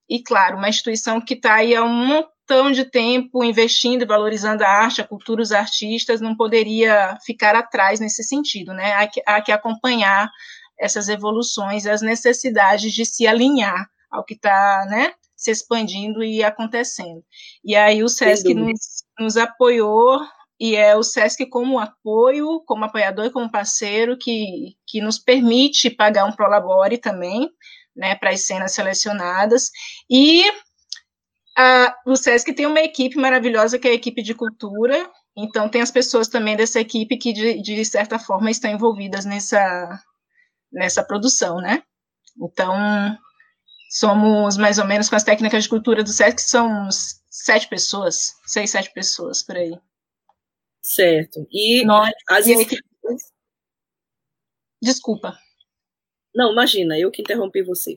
E, 0.08 0.22
claro, 0.22 0.56
uma 0.56 0.68
instituição 0.68 1.20
que 1.20 1.34
está 1.34 1.56
aí 1.56 1.74
há 1.74 1.84
um 1.84 2.24
tão 2.46 2.70
de 2.70 2.84
tempo 2.84 3.44
investindo 3.44 4.02
e 4.02 4.06
valorizando 4.06 4.64
a 4.64 4.68
arte, 4.68 5.00
a 5.00 5.06
cultura, 5.06 5.42
os 5.42 5.52
artistas, 5.52 6.20
não 6.20 6.36
poderia 6.36 7.18
ficar 7.24 7.54
atrás 7.54 8.00
nesse 8.00 8.22
sentido, 8.22 8.72
né? 8.72 8.94
Há 8.94 9.06
que, 9.06 9.22
há 9.26 9.40
que 9.40 9.52
acompanhar 9.52 10.30
essas 10.78 11.08
evoluções, 11.08 11.86
as 11.86 12.02
necessidades 12.02 12.92
de 12.92 13.04
se 13.04 13.26
alinhar 13.26 13.86
ao 14.14 14.24
que 14.24 14.34
está, 14.34 14.86
né, 14.88 15.12
se 15.36 15.50
expandindo 15.50 16.22
e 16.22 16.42
acontecendo. 16.42 17.22
E 17.64 17.74
aí 17.74 18.02
o 18.02 18.08
SESC 18.08 18.54
nos, 18.54 19.04
nos 19.18 19.36
apoiou 19.36 20.20
e 20.58 20.76
é 20.76 20.96
o 20.96 21.02
SESC 21.02 21.46
como 21.46 21.78
apoio, 21.78 22.62
como 22.64 22.84
apoiador 22.84 23.26
e 23.26 23.30
como 23.30 23.50
parceiro 23.50 24.16
que, 24.16 24.76
que 24.86 25.00
nos 25.00 25.18
permite 25.18 25.90
pagar 25.90 26.24
um 26.24 26.32
prolabore 26.32 26.96
também, 26.96 27.50
né, 27.94 28.14
para 28.14 28.30
as 28.30 28.46
cenas 28.46 28.72
selecionadas, 28.72 29.70
e 30.08 30.44
a, 31.56 31.94
o 32.06 32.16
SESC 32.16 32.52
tem 32.52 32.66
uma 32.66 32.80
equipe 32.80 33.16
maravilhosa 33.16 33.78
que 33.78 33.86
é 33.86 33.90
a 33.90 33.94
equipe 33.94 34.22
de 34.22 34.34
cultura, 34.34 35.10
então 35.36 35.68
tem 35.68 35.82
as 35.82 35.90
pessoas 35.90 36.28
também 36.28 36.56
dessa 36.56 36.80
equipe 36.80 37.16
que, 37.16 37.32
de, 37.32 37.60
de 37.60 37.84
certa 37.84 38.18
forma, 38.18 38.50
estão 38.50 38.70
envolvidas 38.70 39.24
nessa, 39.24 40.00
nessa 40.72 41.02
produção, 41.04 41.56
né? 41.56 41.82
Então, 42.40 42.74
somos 43.94 44.56
mais 44.56 44.78
ou 44.78 44.86
menos 44.86 45.08
com 45.08 45.14
as 45.14 45.22
técnicas 45.22 45.62
de 45.62 45.68
cultura 45.68 46.02
do 46.02 46.10
SESC, 46.10 46.40
são 46.40 46.88
sete 47.30 47.68
pessoas, 47.68 48.34
seis, 48.44 48.70
sete 48.70 48.92
pessoas 48.92 49.40
por 49.40 49.56
aí. 49.56 49.78
Certo. 50.82 51.46
E 51.50 51.84
Nós, 51.84 52.12
as 52.28 52.46
e 52.46 52.66
Desculpa. 54.82 55.38
Não, 56.34 56.50
imagina, 56.52 56.98
eu 56.98 57.12
que 57.12 57.22
interrompi 57.22 57.62
você. 57.62 57.94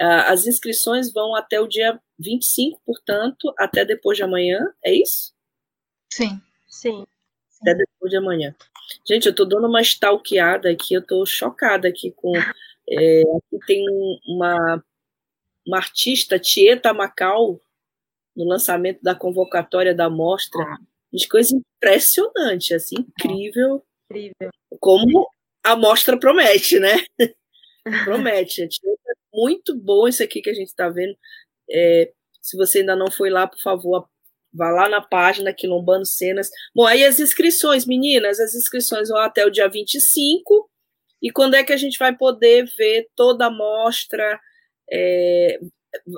Uh, 0.00 0.26
as 0.26 0.46
inscrições 0.46 1.12
vão 1.12 1.36
até 1.36 1.60
o 1.60 1.68
dia 1.68 1.98
25, 2.18 2.82
portanto, 2.84 3.54
até 3.56 3.84
depois 3.84 4.16
de 4.16 4.24
amanhã, 4.24 4.58
é 4.84 4.92
isso? 4.92 5.32
Sim. 6.12 6.40
Sim. 6.66 7.06
Até 7.62 7.74
depois 7.74 8.10
de 8.10 8.16
amanhã. 8.16 8.54
Gente, 9.06 9.26
eu 9.26 9.30
estou 9.30 9.46
dando 9.46 9.68
uma 9.68 9.80
stalkeada 9.80 10.68
aqui, 10.70 10.94
eu 10.94 11.00
estou 11.00 11.24
chocada 11.24 11.86
aqui 11.88 12.10
com. 12.10 12.32
É, 12.88 13.20
aqui 13.20 13.66
tem 13.66 13.84
uma, 14.26 14.84
uma 15.66 15.78
artista, 15.78 16.38
Tieta 16.38 16.94
Macau, 16.94 17.60
no 18.36 18.44
lançamento 18.44 19.02
da 19.02 19.14
convocatória 19.14 19.94
da 19.94 20.08
mostra. 20.08 20.64
De 21.12 21.26
coisa 21.28 21.56
impressionante, 21.56 22.74
assim, 22.74 22.96
incrível. 22.98 23.82
Incrível. 24.10 24.50
Como 24.78 25.26
a 25.64 25.74
mostra 25.74 26.18
promete, 26.18 26.78
né? 26.78 26.94
Promete. 28.04 28.62
É 28.62 28.68
muito 29.32 29.74
bom 29.76 30.06
isso 30.06 30.22
aqui 30.22 30.42
que 30.42 30.50
a 30.50 30.54
gente 30.54 30.68
está 30.68 30.88
vendo. 30.88 31.16
É, 31.70 32.12
se 32.42 32.56
você 32.56 32.80
ainda 32.80 32.94
não 32.94 33.10
foi 33.10 33.30
lá, 33.30 33.46
por 33.46 33.60
favor, 33.60 34.08
vá 34.52 34.70
lá 34.70 34.88
na 34.88 35.00
página 35.00 35.52
Quilombando 35.52 36.06
Cenas. 36.06 36.50
Bom, 36.74 36.84
aí 36.84 37.04
as 37.04 37.18
inscrições, 37.20 37.86
meninas, 37.86 38.40
as 38.40 38.54
inscrições 38.54 39.08
vão 39.08 39.18
até 39.18 39.44
o 39.44 39.50
dia 39.50 39.68
25. 39.68 40.70
E 41.22 41.30
quando 41.30 41.54
é 41.54 41.64
que 41.64 41.72
a 41.72 41.76
gente 41.76 41.98
vai 41.98 42.14
poder 42.14 42.66
ver 42.76 43.08
toda 43.16 43.46
a 43.46 43.50
mostra? 43.50 44.38
É, 44.90 45.58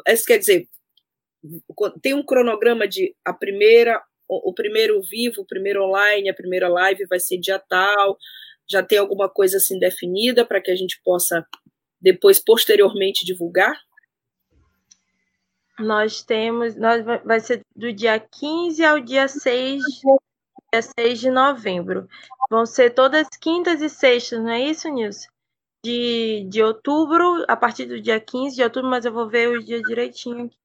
isso 0.09 0.27
quer 0.27 0.39
dizer, 0.39 0.69
tem 2.03 2.15
um 2.15 2.25
cronograma 2.25 2.87
de 2.87 3.15
a 3.25 3.33
primeira, 3.33 4.03
o, 4.29 4.51
o 4.51 4.55
primeiro 4.55 5.01
vivo, 5.03 5.43
o 5.43 5.47
primeiro 5.47 5.85
online, 5.85 6.29
a 6.29 6.35
primeira 6.35 6.69
live 6.69 7.07
vai 7.07 7.21
ser 7.21 7.39
dia 7.39 7.59
tal, 7.59 8.19
já 8.69 8.83
tem 8.83 8.99
alguma 8.99 9.29
coisa 9.29 9.57
assim 9.57 9.79
definida 9.79 10.45
para 10.45 10.61
que 10.61 10.71
a 10.71 10.77
gente 10.77 11.01
possa 11.03 11.47
depois 12.01 12.39
posteriormente 12.39 13.25
divulgar? 13.25 13.75
Nós 15.79 16.23
temos, 16.23 16.75
nós 16.77 17.05
vai 17.05 17.41
ser 17.41 17.61
do 17.75 17.93
dia 17.93 18.19
15 18.19 18.85
ao 18.85 19.01
dia 19.01 19.29
6, 19.29 19.81
dia 20.73 20.83
6 20.99 21.21
de 21.21 21.31
novembro. 21.31 22.09
Vão 22.51 22.67
ser 22.67 22.91
todas 22.91 23.29
quintas 23.41 23.81
e 23.81 23.89
sextas, 23.89 24.41
não 24.41 24.51
é 24.51 24.61
isso, 24.61 24.89
Nilson? 24.89 25.29
De, 25.85 26.45
de 26.49 26.63
outubro, 26.63 27.45
a 27.47 27.57
partir 27.57 27.87
do 27.87 28.01
dia 28.01 28.21
15 28.21 28.57
de 28.57 28.63
outubro, 28.63 28.91
mas 28.91 29.05
eu 29.05 29.13
vou 29.13 29.29
ver 29.29 29.49
o 29.49 29.63
dia 29.63 29.81
direitinho 29.81 30.47
aqui. 30.47 30.57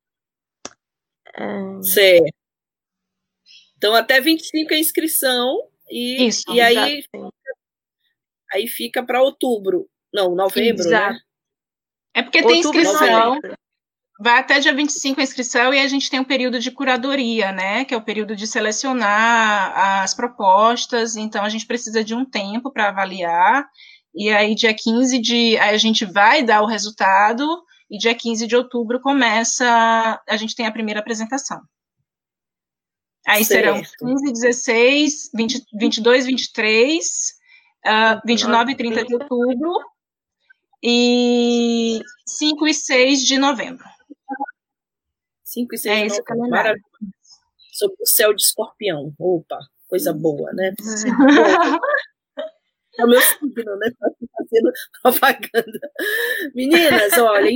É... 1.35 1.83
Certo. 1.83 2.33
Então, 3.77 3.93
até 3.93 4.21
25 4.21 4.73
é 4.73 4.77
a 4.77 4.79
inscrição, 4.79 5.67
E, 5.89 6.27
Isso, 6.27 6.43
e 6.53 6.61
aí, 6.61 7.03
aí 8.53 8.67
fica 8.67 9.03
para 9.03 9.21
outubro. 9.21 9.89
Não, 10.13 10.33
novembro, 10.33 10.83
né? 10.85 10.89
Exato. 10.89 11.13
né? 11.13 11.19
É 12.15 12.23
porque 12.23 12.37
outubro, 12.37 12.71
tem 12.71 12.81
inscrição. 12.81 13.35
Novembro. 13.35 13.57
Vai 14.19 14.39
até 14.39 14.59
dia 14.59 14.73
25 14.73 15.19
a 15.19 15.23
inscrição 15.23 15.73
e 15.73 15.79
a 15.79 15.87
gente 15.87 16.09
tem 16.09 16.19
um 16.19 16.23
período 16.23 16.59
de 16.59 16.71
curadoria, 16.71 17.51
né? 17.51 17.83
Que 17.83 17.93
é 17.93 17.97
o 17.97 18.01
período 18.01 18.35
de 18.35 18.47
selecionar 18.47 19.73
as 20.01 20.13
propostas. 20.13 21.17
Então, 21.17 21.43
a 21.43 21.49
gente 21.49 21.65
precisa 21.65 22.03
de 22.03 22.15
um 22.15 22.23
tempo 22.23 22.71
para 22.71 22.87
avaliar. 22.87 23.67
E 24.13 24.29
aí, 24.29 24.53
dia 24.53 24.73
15 24.73 25.19
de. 25.19 25.57
Aí 25.57 25.73
a 25.73 25.77
gente 25.77 26.05
vai 26.05 26.43
dar 26.43 26.61
o 26.61 26.67
resultado. 26.67 27.63
E 27.89 27.97
dia 27.97 28.15
15 28.15 28.47
de 28.47 28.55
outubro 28.55 28.99
começa. 28.99 30.21
A 30.27 30.37
gente 30.37 30.55
tem 30.55 30.65
a 30.65 30.71
primeira 30.71 30.99
apresentação. 30.99 31.61
Aí 33.25 33.45
certo. 33.45 33.85
serão 33.85 34.15
15, 34.15 34.33
16, 34.33 35.29
20, 35.33 35.65
22, 35.73 36.25
23, 36.25 37.33
uh, 37.85 38.21
29 38.25 38.71
e 38.71 38.75
30 38.75 39.05
de 39.05 39.13
outubro. 39.13 39.73
E 40.81 42.01
5 42.27 42.67
e 42.67 42.73
6 42.73 43.25
de 43.25 43.37
novembro. 43.37 43.85
5 45.43 45.73
e 45.73 45.77
6 45.77 45.95
é 45.95 46.15
de 46.15 46.29
novembro. 46.29 46.49
Maravilha. 46.49 46.83
Sobre 47.71 47.95
o 48.01 48.05
céu 48.05 48.33
de 48.33 48.41
escorpião. 48.43 49.13
Opa, 49.17 49.59
coisa 49.87 50.13
boa, 50.13 50.51
né? 50.53 50.73
É 52.97 53.05
o 53.05 53.07
meu 53.07 53.21
signo, 53.21 53.75
né? 53.77 53.91
Tá 53.99 54.09
fazendo 54.37 54.71
propaganda. 55.01 55.91
Meninas, 56.53 57.17
olha, 57.17 57.51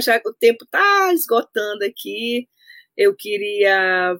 já 0.00 0.20
o 0.24 0.32
tempo 0.32 0.64
está 0.64 1.12
esgotando 1.12 1.84
aqui. 1.84 2.48
Eu 2.96 3.14
queria 3.14 4.18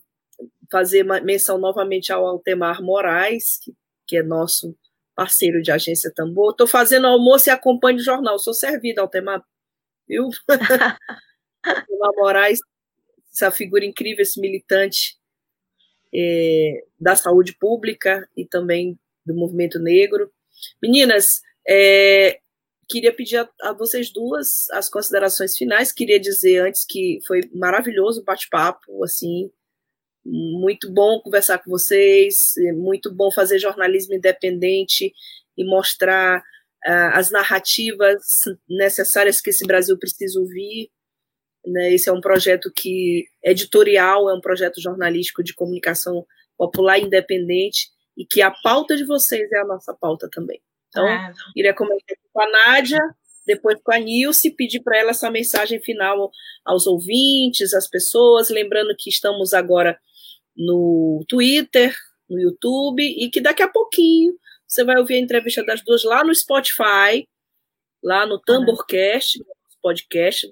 fazer 0.70 1.04
menção 1.04 1.58
novamente 1.58 2.12
ao 2.12 2.26
Altemar 2.26 2.82
Moraes, 2.82 3.58
que, 3.62 3.72
que 4.06 4.16
é 4.16 4.22
nosso 4.22 4.76
parceiro 5.14 5.62
de 5.62 5.70
agência 5.70 6.12
Tambor. 6.14 6.50
Estou 6.50 6.66
fazendo 6.66 7.06
almoço 7.06 7.48
e 7.48 7.52
acompanho 7.52 7.98
o 7.98 8.02
jornal. 8.02 8.38
Sou 8.38 8.54
servida, 8.54 9.00
Altemar. 9.00 9.44
Viu? 10.08 10.28
Altemar 11.64 12.10
Moraes, 12.16 12.58
essa 13.32 13.50
figura 13.50 13.84
incrível, 13.84 14.22
esse 14.22 14.40
militante 14.40 15.16
é, 16.14 16.84
da 17.00 17.16
saúde 17.16 17.56
pública 17.58 18.28
e 18.36 18.46
também 18.46 18.98
do 19.24 19.34
movimento 19.34 19.78
negro. 19.78 20.30
Meninas, 20.82 21.40
é, 21.68 22.38
queria 22.88 23.12
pedir 23.12 23.38
a, 23.38 23.48
a, 23.62 23.72
vocês 23.72 24.12
duas 24.12 24.68
as 24.70 24.88
considerações 24.88 25.56
finais. 25.56 25.92
Queria 25.92 26.20
dizer 26.20 26.60
antes 26.60 26.84
que 26.84 27.18
foi 27.26 27.40
maravilhoso 27.54 28.20
o 28.20 28.24
bate-papo, 28.24 29.02
assim, 29.04 29.50
muito 30.24 30.90
bom 30.90 31.20
conversar 31.20 31.58
com 31.58 31.70
vocês, 31.70 32.56
é 32.58 32.72
muito 32.72 33.12
bom 33.12 33.30
fazer 33.30 33.58
jornalismo 33.58 34.14
independente 34.14 35.12
e 35.56 35.64
mostrar 35.64 36.38
uh, 36.38 37.10
as 37.12 37.30
narrativas 37.30 38.22
necessárias 38.68 39.40
que 39.40 39.50
esse 39.50 39.66
Brasil 39.66 39.98
precisa 39.98 40.38
ouvir. 40.40 40.90
Né? 41.66 41.92
Esse 41.92 42.08
é 42.08 42.12
um 42.12 42.20
projeto 42.20 42.72
que 42.74 43.26
editorial, 43.42 44.30
é 44.30 44.34
um 44.34 44.40
projeto 44.40 44.80
jornalístico 44.80 45.42
de 45.42 45.54
comunicação 45.54 46.26
popular 46.56 46.98
independente 46.98 47.88
e 48.16 48.24
que 48.24 48.40
a 48.40 48.50
pauta 48.50 48.96
de 48.96 49.04
vocês 49.04 49.50
é 49.52 49.58
a 49.58 49.66
nossa 49.66 49.94
pauta 49.94 50.28
também. 50.30 50.60
Então, 50.88 51.06
é. 51.06 51.32
iria 51.56 51.74
comentar 51.74 52.16
com 52.32 52.40
a 52.40 52.48
Nádia, 52.48 53.00
depois 53.46 53.78
com 53.82 53.92
a 53.92 53.98
Nilce, 53.98 54.54
pedir 54.54 54.80
para 54.80 54.98
ela 54.98 55.10
essa 55.10 55.30
mensagem 55.30 55.80
final 55.80 56.30
aos 56.64 56.86
ouvintes, 56.86 57.74
às 57.74 57.88
pessoas, 57.88 58.48
lembrando 58.48 58.94
que 58.96 59.10
estamos 59.10 59.52
agora 59.52 59.98
no 60.56 61.24
Twitter, 61.28 61.94
no 62.30 62.40
YouTube, 62.40 63.02
e 63.02 63.28
que 63.28 63.40
daqui 63.40 63.62
a 63.62 63.68
pouquinho 63.68 64.34
você 64.66 64.84
vai 64.84 64.96
ouvir 64.98 65.14
a 65.14 65.18
entrevista 65.18 65.64
das 65.64 65.82
duas 65.82 66.04
lá 66.04 66.24
no 66.24 66.34
Spotify, 66.34 67.28
lá 68.02 68.26
no 68.26 68.40
Tamborcast, 68.40 69.44
podcast. 69.82 70.48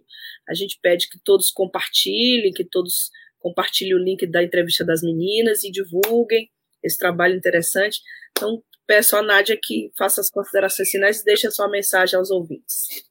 A 0.48 0.54
gente 0.54 0.78
pede 0.82 1.08
que 1.08 1.18
todos 1.24 1.50
compartilhem, 1.50 2.52
que 2.52 2.64
todos 2.64 3.10
compartilhem 3.38 3.94
o 3.94 3.98
link 3.98 4.26
da 4.26 4.42
entrevista 4.42 4.84
das 4.84 5.02
meninas 5.02 5.64
e 5.64 5.70
divulguem 5.70 6.50
esse 6.82 6.98
trabalho 6.98 7.36
interessante. 7.36 8.00
Então, 8.30 8.62
peço 8.86 9.16
à 9.16 9.22
Nádia 9.22 9.58
que 9.60 9.90
faça 9.96 10.20
as 10.20 10.30
considerações 10.30 10.90
finais 10.90 11.20
e 11.20 11.24
deixe 11.24 11.46
a 11.46 11.50
sua 11.50 11.68
mensagem 11.68 12.18
aos 12.18 12.30
ouvintes. 12.30 13.10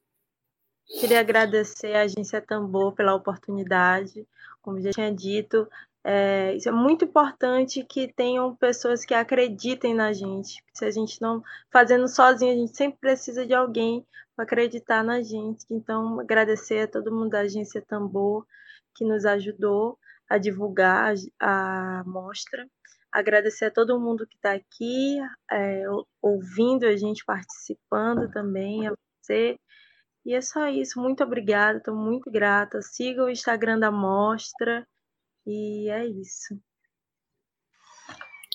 Queria 1.00 1.22
agradecer 1.22 1.96
à 1.96 2.02
Agência 2.02 2.42
Tambor 2.42 2.94
pela 2.94 3.16
oportunidade. 3.16 4.28
Como 4.62 4.82
já 4.82 4.92
tinha 4.92 5.12
dito, 5.12 5.68
é, 6.04 6.54
isso 6.56 6.68
é 6.68 6.72
muito 6.72 7.06
importante 7.06 7.84
que 7.84 8.12
tenham 8.12 8.56
pessoas 8.56 9.06
que 9.06 9.14
acreditem 9.14 9.94
na 9.94 10.12
gente. 10.12 10.62
Se 10.74 10.84
a 10.84 10.92
gente 10.92 11.22
não 11.22 11.42
fazendo 11.72 12.08
sozinho, 12.08 12.52
a 12.52 12.56
gente 12.56 12.76
sempre 12.76 13.00
precisa 13.00 13.46
de 13.46 13.54
alguém 13.54 14.06
para 14.36 14.44
acreditar 14.44 15.04
na 15.04 15.22
gente. 15.22 15.66
Então, 15.70 16.20
agradecer 16.20 16.82
a 16.82 16.88
todo 16.88 17.12
mundo 17.12 17.30
da 17.30 17.42
agência 17.42 17.82
Tambor 17.82 18.46
que 18.94 19.06
nos 19.06 19.26
ajudou 19.26 19.98
a 20.32 20.38
divulgar 20.38 21.14
a, 21.40 22.00
a 22.00 22.04
mostra. 22.06 22.66
Agradecer 23.12 23.66
a 23.66 23.72
todo 23.72 24.00
mundo 24.00 24.26
que 24.26 24.38
está 24.38 24.54
aqui, 24.54 25.20
é, 25.52 25.84
ouvindo 26.22 26.86
a 26.86 26.96
gente, 26.96 27.26
participando 27.26 28.32
também, 28.32 28.88
a 28.88 28.94
você. 29.22 29.60
E 30.26 30.34
é 30.34 30.40
só 30.40 30.70
isso. 30.70 31.02
Muito 31.02 31.22
obrigada, 31.22 31.80
estou 31.80 31.94
muito 31.94 32.32
grata. 32.32 32.82
Siga 32.82 33.26
o 33.26 33.30
Instagram 33.30 33.78
da 33.78 33.92
Mostra. 33.92 34.88
E 35.46 35.90
é 35.90 36.06
isso. 36.06 36.58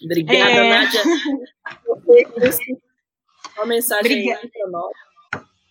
Obrigada, 0.02 0.50
é... 0.50 0.70
Nádia. 0.70 1.02
Uma 3.56 3.66
mensagem 3.66 4.32
para 4.32 4.70
nós. 4.70 4.92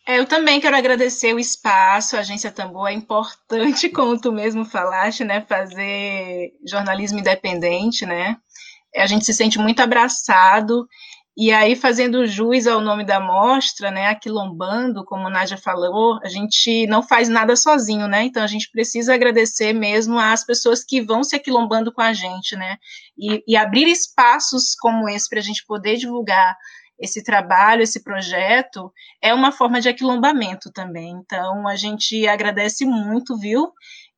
É, 0.07 0.19
eu 0.19 0.25
também 0.25 0.61
quero 0.61 0.77
agradecer 0.77 1.33
o 1.33 1.39
espaço, 1.39 2.15
a 2.15 2.19
Agência 2.19 2.51
Tambor 2.51 2.87
é 2.87 2.93
importante, 2.93 3.89
como 3.89 4.19
tu 4.19 4.31
mesmo 4.31 4.63
falaste, 4.63 5.23
né, 5.23 5.41
fazer 5.41 6.51
jornalismo 6.67 7.19
independente, 7.19 8.05
né, 8.05 8.37
a 8.95 9.07
gente 9.07 9.25
se 9.25 9.33
sente 9.33 9.57
muito 9.57 9.81
abraçado 9.81 10.87
e 11.37 11.51
aí, 11.51 11.75
fazendo 11.75 12.25
jus 12.25 12.65
ao 12.65 12.79
nome 12.79 13.03
da 13.03 13.19
mostra, 13.19 13.91
né, 13.91 14.07
aquilombando, 14.07 15.03
como 15.03 15.27
a 15.27 15.29
Nádia 15.29 15.57
falou, 15.57 16.17
a 16.23 16.29
gente 16.29 16.87
não 16.87 17.03
faz 17.03 17.27
nada 17.27 17.57
sozinho, 17.57 18.07
né? 18.07 18.23
Então 18.23 18.41
a 18.41 18.47
gente 18.47 18.71
precisa 18.71 19.13
agradecer 19.13 19.73
mesmo 19.73 20.17
às 20.17 20.45
pessoas 20.45 20.81
que 20.81 21.01
vão 21.01 21.25
se 21.25 21.35
aquilombando 21.35 21.91
com 21.91 22.01
a 22.01 22.13
gente, 22.13 22.55
né? 22.55 22.77
E, 23.17 23.43
e 23.45 23.57
abrir 23.57 23.85
espaços 23.89 24.75
como 24.79 25.09
esse 25.09 25.27
para 25.27 25.39
a 25.39 25.43
gente 25.43 25.65
poder 25.65 25.97
divulgar 25.97 26.55
esse 26.99 27.23
trabalho, 27.23 27.81
esse 27.81 28.03
projeto, 28.03 28.91
é 29.21 29.33
uma 29.33 29.51
forma 29.51 29.81
de 29.81 29.89
aquilombamento 29.89 30.71
também. 30.71 31.11
Então 31.23 31.67
a 31.67 31.75
gente 31.75 32.27
agradece 32.27 32.85
muito, 32.85 33.37
viu? 33.37 33.71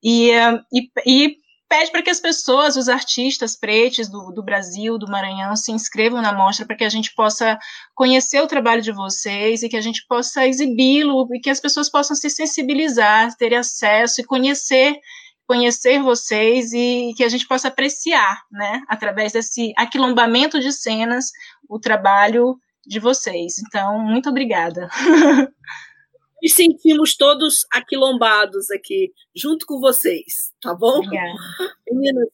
E, 0.03 0.31
e, 0.71 0.89
e 1.05 1.35
pede 1.67 1.91
para 1.91 2.01
que 2.01 2.09
as 2.09 2.19
pessoas, 2.19 2.75
os 2.75 2.87
artistas 2.87 3.57
pretos 3.57 4.07
do, 4.07 4.31
do 4.31 4.43
Brasil, 4.43 4.97
do 4.97 5.09
Maranhão, 5.09 5.55
se 5.55 5.71
inscrevam 5.71 6.21
na 6.21 6.31
mostra 6.31 6.65
para 6.65 6.75
que 6.75 6.83
a 6.83 6.89
gente 6.89 7.13
possa 7.15 7.57
conhecer 7.95 8.41
o 8.41 8.47
trabalho 8.47 8.81
de 8.81 8.91
vocês 8.91 9.63
e 9.63 9.69
que 9.69 9.77
a 9.77 9.81
gente 9.81 10.05
possa 10.07 10.47
exibi-lo 10.47 11.27
e 11.33 11.39
que 11.39 11.49
as 11.49 11.59
pessoas 11.59 11.89
possam 11.89 12.15
se 12.15 12.29
sensibilizar, 12.29 13.35
ter 13.37 13.53
acesso 13.53 14.21
e 14.21 14.25
conhecer 14.25 14.97
conhecer 15.47 16.01
vocês 16.01 16.73
e 16.73 17.13
que 17.15 17.23
a 17.23 17.29
gente 17.29 17.47
possa 17.47 17.69
apreciar, 17.69 18.43
né, 18.51 18.81
através 18.89 19.31
desse 19.31 19.71
aquilombamento 19.77 20.59
de 20.59 20.73
cenas, 20.73 21.31
o 21.69 21.79
trabalho 21.79 22.59
de 22.87 22.99
vocês. 22.99 23.55
Então, 23.67 23.99
muito 23.99 24.29
obrigada. 24.29 24.89
nos 26.41 26.53
sentimos 26.53 27.15
todos 27.15 27.65
aquilombados 27.71 28.71
aqui, 28.71 29.11
junto 29.35 29.65
com 29.65 29.79
vocês, 29.79 30.53
tá 30.61 30.73
bom? 30.73 30.99
Obrigada. 30.99 31.33
Meninas, 31.91 32.29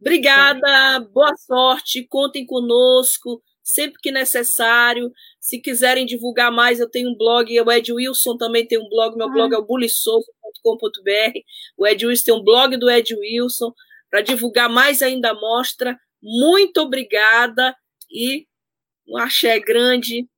obrigada, 0.00 1.00
boa 1.12 1.34
sorte, 1.36 2.06
contem 2.06 2.44
conosco, 2.44 3.42
sempre 3.62 3.98
que 4.00 4.12
necessário. 4.12 5.10
Se 5.40 5.58
quiserem 5.60 6.04
divulgar 6.04 6.52
mais, 6.52 6.80
eu 6.80 6.90
tenho 6.90 7.10
um 7.10 7.16
blog, 7.16 7.58
o 7.60 7.72
Ed 7.72 7.92
Wilson 7.92 8.36
também 8.36 8.66
tem 8.66 8.78
um 8.78 8.88
blog, 8.88 9.16
meu 9.16 9.28
ah. 9.28 9.32
blog 9.32 9.54
é 9.54 9.58
o 9.58 9.64
bulissoso.com.br. 9.64 11.38
O 11.78 11.86
Ed 11.86 12.06
Wilson 12.06 12.24
tem 12.24 12.34
um 12.34 12.44
blog 12.44 12.76
do 12.76 12.90
Ed 12.90 13.14
Wilson, 13.14 13.72
para 14.10 14.20
divulgar 14.20 14.68
mais 14.68 15.02
ainda 15.02 15.30
a 15.30 15.34
mostra. 15.34 15.98
Muito 16.22 16.80
obrigada 16.82 17.74
e 18.08 18.46
um 19.08 19.16
axé 19.18 19.58
grande. 19.60 20.28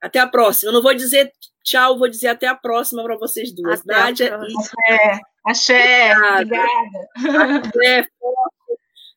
Até 0.00 0.18
a 0.18 0.26
próxima. 0.26 0.70
Eu 0.70 0.74
não 0.74 0.82
vou 0.82 0.94
dizer 0.94 1.30
Tchau, 1.62 1.98
vou 1.98 2.08
dizer 2.08 2.28
até 2.28 2.46
a 2.46 2.54
próxima 2.54 3.02
para 3.04 3.16
vocês 3.16 3.52
duas. 3.54 3.80
Até 3.80 3.94
Nádia 3.94 4.40
e. 4.48 5.30
Axé, 5.46 6.12
obrigada. 6.16 6.68
Axé, 7.58 8.06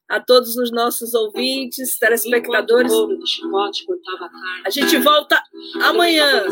a 0.09 0.19
todos 0.19 0.55
os 0.57 0.71
nossos 0.71 1.13
ouvintes, 1.13 1.97
telespectadores. 1.97 2.91
A 4.65 4.69
gente 4.69 4.97
volta 4.97 5.41
amanhã. 5.81 6.45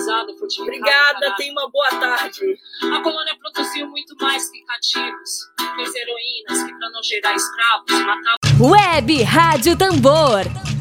Obrigada, 0.59 1.35
tenha 1.37 1.51
uma 1.51 1.69
boa 1.69 1.89
tarde. 1.89 2.57
A 2.81 3.01
colônia 3.01 3.35
produziu 3.39 3.87
muito 3.87 4.15
mais 4.19 4.49
que 4.49 4.63
cativos, 4.65 5.51
fez 5.75 5.95
heroínas 5.95 6.63
que, 6.63 6.79
para 6.79 6.89
não 6.89 7.03
gerar 7.03 7.35
escravos, 7.35 7.91
matavam. 7.91 8.71
Web 8.71 9.23
Rádio 9.23 9.77
Tambor 9.77 10.80